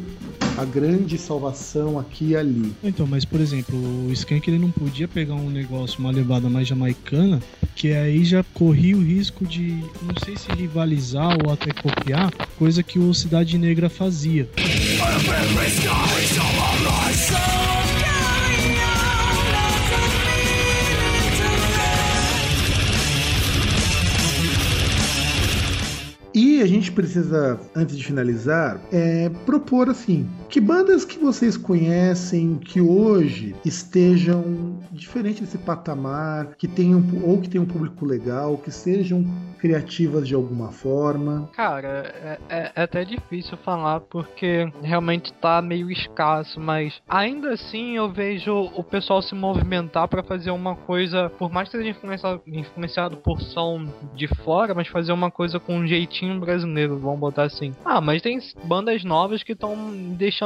[0.58, 2.74] a grande salvação aqui e ali.
[2.84, 3.78] Então, mas por exemplo,
[4.08, 7.40] o Skank ele não podia pegar um negócio, uma levada mais jamaicana,
[7.76, 12.82] que aí já corria o risco de, não sei se rivalizar ou até copiar, coisa
[12.82, 14.50] que o Cidade Negra fazia.
[26.34, 32.58] E a gente precisa, antes de finalizar, é, propor assim: que bandas que vocês conhecem
[32.58, 38.70] que hoje estejam diferente desse patamar, que tenham ou que tenham um público legal, que
[38.70, 39.24] sejam
[39.60, 41.50] criativas de alguma forma.
[41.54, 47.96] Cara, é, é- é até difícil falar porque realmente tá meio escasso, mas ainda assim
[47.96, 52.42] eu vejo o pessoal se movimentar pra fazer uma coisa, por mais que seja influenciado,
[52.46, 53.86] influenciado por som
[54.16, 57.74] de fora, mas fazer uma coisa com um jeitinho brasileiro, vamos botar assim.
[57.86, 59.78] Ah, mas tem bandas novas que estão
[60.18, 60.41] deixando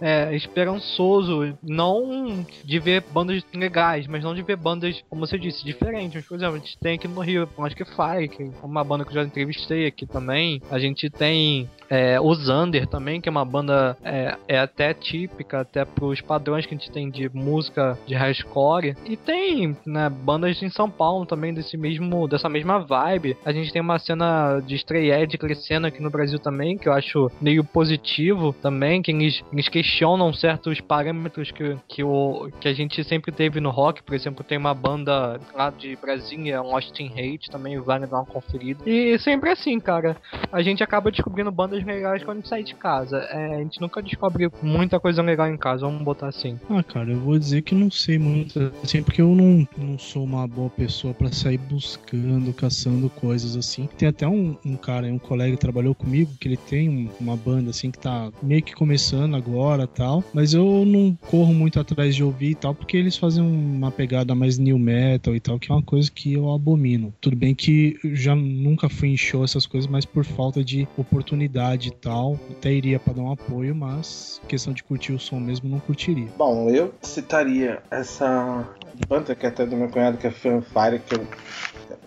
[0.00, 5.64] é, esperançoso, não de ver bandas legais, mas não de ver bandas, como você disse,
[5.64, 6.24] diferentes.
[6.26, 9.04] Por exemplo, a gente tem aqui no Rio, acho que Fire, que é uma banda
[9.04, 10.60] que eu já entrevistei aqui também.
[10.70, 15.60] A gente tem é, o Zander também, que é uma banda é, é até típica,
[15.60, 18.96] até pros padrões que a gente tem de música de hardcore.
[19.04, 23.36] E tem né, bandas em São Paulo também desse mesmo, dessa mesma vibe.
[23.44, 26.92] A gente tem uma cena de Stray Edge crescendo aqui no Brasil também, que eu
[26.92, 32.72] acho meio positivo também, que eles, eles questionam certos parâmetros que, que, o, que a
[32.74, 34.02] gente sempre teve no rock.
[34.02, 38.82] Por exemplo, tem uma banda lá de Brasília, Austin Hate, também vale dar uma conferida.
[38.88, 40.16] E sempre assim, cara.
[40.50, 43.18] A gente acaba descobrindo bandas legais quando sai de casa.
[43.30, 46.58] É, a gente nunca descobre muita coisa legal em casa, vamos botar assim.
[46.68, 50.24] Ah, cara, eu vou dizer que não sei muito, assim, porque eu não, não sou
[50.24, 53.88] uma boa pessoa pra sair buscando, caçando coisas assim.
[53.98, 57.36] Tem até um, um cara, um colega que trabalhou comigo, que ele tem um- uma
[57.36, 62.14] banda assim que tá meio que começando agora tal, mas eu não corro muito atrás
[62.14, 65.70] de ouvir e tal, porque eles fazem uma pegada mais new metal e tal, que
[65.70, 67.12] é uma coisa que eu abomino.
[67.20, 71.88] Tudo bem que já nunca fui em show essas coisas, mas por falta de oportunidade
[71.88, 75.68] e tal, até iria pra dar um apoio, mas questão de curtir o som mesmo,
[75.68, 76.28] não curtiria.
[76.36, 78.68] Bom, eu citaria essa
[79.08, 81.26] banda que é até do meu cunhado, que é Fanfire, que eu.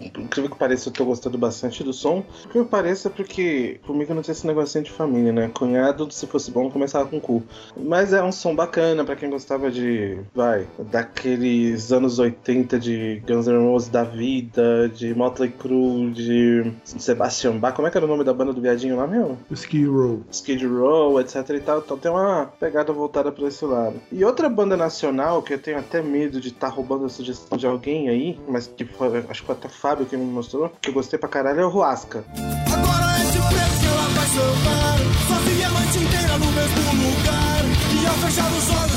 [0.02, 2.24] Incrível que pareça, eu tô gostando bastante do som.
[2.52, 5.50] Que me pareça porque comigo não tem esse negocinho de família, né?
[5.54, 7.44] Cunhado, se fosse bom, começava com cu.
[7.78, 10.20] Mas é um som bacana pra quem gostava de.
[10.34, 17.58] Vai, daqueles anos 80 de Guns N' Roses da vida, de Motley Crue, de Sebastian
[17.58, 17.76] Bach.
[17.76, 19.38] Como é que era o nome da banda do viadinho lá, meu?
[19.50, 20.22] O Skid Row.
[20.32, 21.80] Skid Row, etc e tal.
[21.80, 23.96] Então tem uma pegada voltada pra esse lado.
[24.12, 27.66] E outra banda nacional que eu tenho até medo de estar roubando a sugestão de
[27.66, 30.94] alguém aí, mas que foi, acho que foi até Fábio que me mostrou, que eu
[30.94, 32.26] gostei pra caralho, é o Ruasca.
[32.36, 34.98] Agora é de preto que ela vai sambar
[35.28, 37.62] Sozinha a noite inteira no mesmo lugar
[38.04, 38.95] E ao fechar os olhos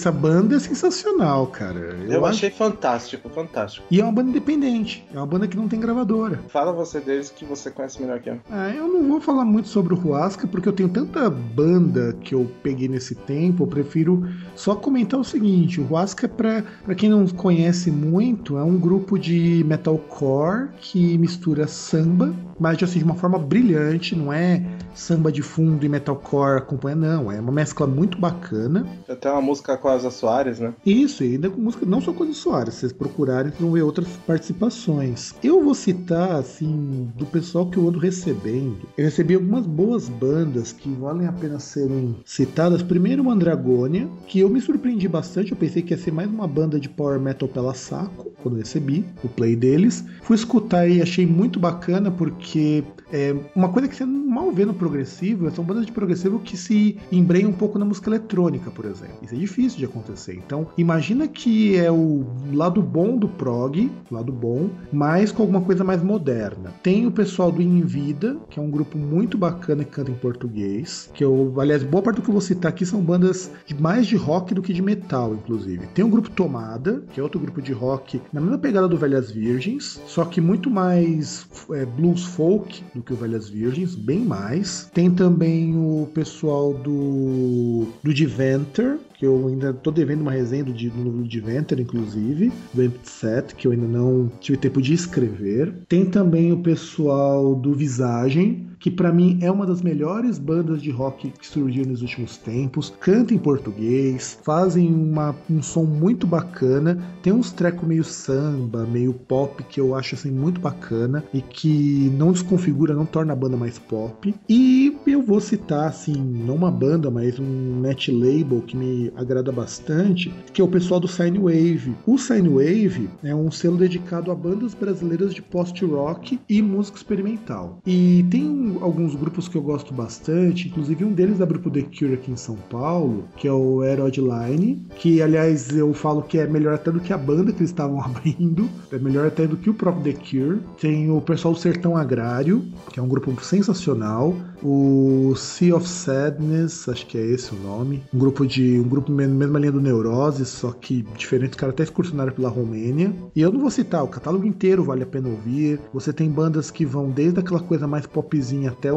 [0.00, 1.94] Essa banda é sensacional, cara.
[2.08, 3.84] Eu, acho- achei fantástico, fantástico.
[3.90, 5.06] E é uma banda independente.
[5.12, 6.40] É uma banda que não tem gravadora.
[6.48, 8.38] Fala você deles que você conhece melhor que eu.
[8.50, 12.34] Ah, eu não vou falar muito sobre o Ruasca, porque eu tenho tanta banda que
[12.34, 14.26] eu peguei nesse tempo, eu prefiro
[14.56, 19.18] só comentar o seguinte, o Ruasca, pra, pra quem não conhece muito, é um grupo
[19.18, 24.62] de metalcore que mistura samba, mas assim, de uma forma brilhante, não é
[24.94, 28.86] samba de fundo e metalcore acompanha, não, é uma mescla muito bacana.
[29.08, 30.74] Até uma música com Rosa Soares, né?
[30.84, 34.08] Isso, e ainda com música, não só coisas Soares, se vocês procurarem, vão ver outras
[34.26, 35.34] participações.
[35.42, 38.88] Eu vou citar, assim, do pessoal que eu ando recebendo.
[38.96, 42.82] Eu recebi algumas boas bandas que valem a pena serem citadas.
[42.82, 45.52] Primeiro, o Andragônia, que eu me surpreendi bastante.
[45.52, 48.60] Eu pensei que ia ser mais uma banda de power metal pela saco, quando eu
[48.60, 50.04] recebi o play deles.
[50.22, 54.74] Fui escutar e achei muito bacana, porque é uma coisa que você mal vê no
[54.74, 59.16] progressivo são bandas de progressivo que se embrenham um pouco na música eletrônica, por exemplo.
[59.22, 60.34] Isso é difícil de acontecer.
[60.34, 65.82] Então, imagina que é o lado bom do prog, lado bom, mas com alguma coisa
[65.82, 66.72] mais moderna.
[66.82, 70.14] Tem o pessoal do In Vida, que é um grupo muito bacana que canta em
[70.14, 74.06] português, que eu, aliás, boa parte do que eu vou citar aqui são bandas mais
[74.06, 75.86] de rock do que de metal, inclusive.
[75.88, 79.30] Tem o grupo Tomada, que é outro grupo de rock na mesma pegada do Velhas
[79.30, 84.88] Virgens, só que muito mais é, blues folk do que o Velhas Virgens, bem mais.
[84.92, 90.72] Tem também o pessoal do do Diventer, que eu ainda tô devendo uma resenha do,
[90.72, 95.74] do, do Diventer, inclusive, do Empty Set, que eu ainda não tive tempo de escrever.
[95.86, 100.90] Tem também o pessoal do Visagem, que para mim é uma das melhores bandas de
[100.90, 102.92] rock que surgiram nos últimos tempos.
[102.98, 109.12] Canta em português, fazem uma, um som muito bacana, tem uns trecos meio samba, meio
[109.12, 113.56] pop que eu acho assim muito bacana e que não desconfigura, não torna a banda
[113.56, 114.34] mais pop.
[114.48, 119.52] E eu vou citar assim, não uma banda, mas um net label que me agrada
[119.52, 121.94] bastante, que é o pessoal do Sine Wave.
[122.06, 127.80] O Sine Wave é um selo dedicado a bandas brasileiras de post-rock e música experimental.
[127.86, 131.82] E tem alguns grupos que eu gosto bastante, inclusive um deles é o grupo The
[131.82, 136.38] Cure aqui em São Paulo, que é o Herod Line, que aliás eu falo que
[136.38, 139.56] é melhor até do que a banda que eles estavam abrindo, é melhor até do
[139.56, 140.60] que o próprio The Cure.
[140.80, 146.88] Tem o pessoal do Sertão Agrário, que é um grupo sensacional, o Sea of Sadness,
[146.88, 150.44] acho que é esse o nome, um grupo de um grupo mesma linha do Neurose,
[150.44, 153.12] só que diferente, os caras até excursionaram pela Romênia.
[153.34, 155.80] E eu não vou citar, o catálogo inteiro vale a pena ouvir.
[155.92, 158.96] Você tem bandas que vão desde aquela coisa mais popzinha até o,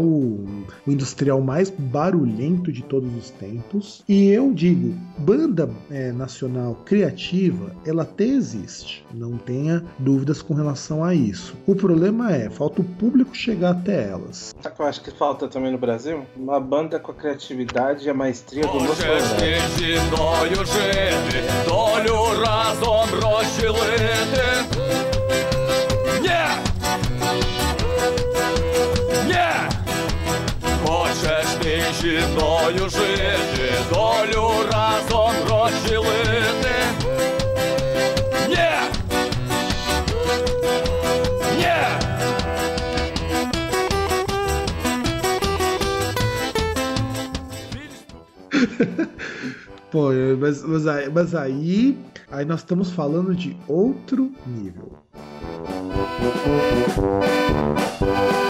[0.86, 4.04] o industrial mais barulhento de todos os tempos.
[4.08, 11.04] E eu digo, banda é, nacional criativa, ela até existe, não tenha dúvidas com relação
[11.04, 11.56] a isso.
[11.68, 14.54] O problema é, falta o público chegar até elas.
[14.62, 16.26] Sabe o que eu acho que falta também no Brasil?
[16.36, 19.01] Uma banda com a criatividade e a maestria do nosso
[19.93, 24.45] зіною жити, долю разом розділити.
[26.22, 26.41] Ні!
[29.26, 29.49] Ні!
[30.85, 36.74] Хочеш ти зі мною жити, долю разом розділити.
[38.49, 38.70] Ні!
[41.59, 41.74] Ні!
[49.94, 51.96] Pô, mas, mas, aí, mas aí,
[52.32, 54.91] aí nós estamos falando de outro nível.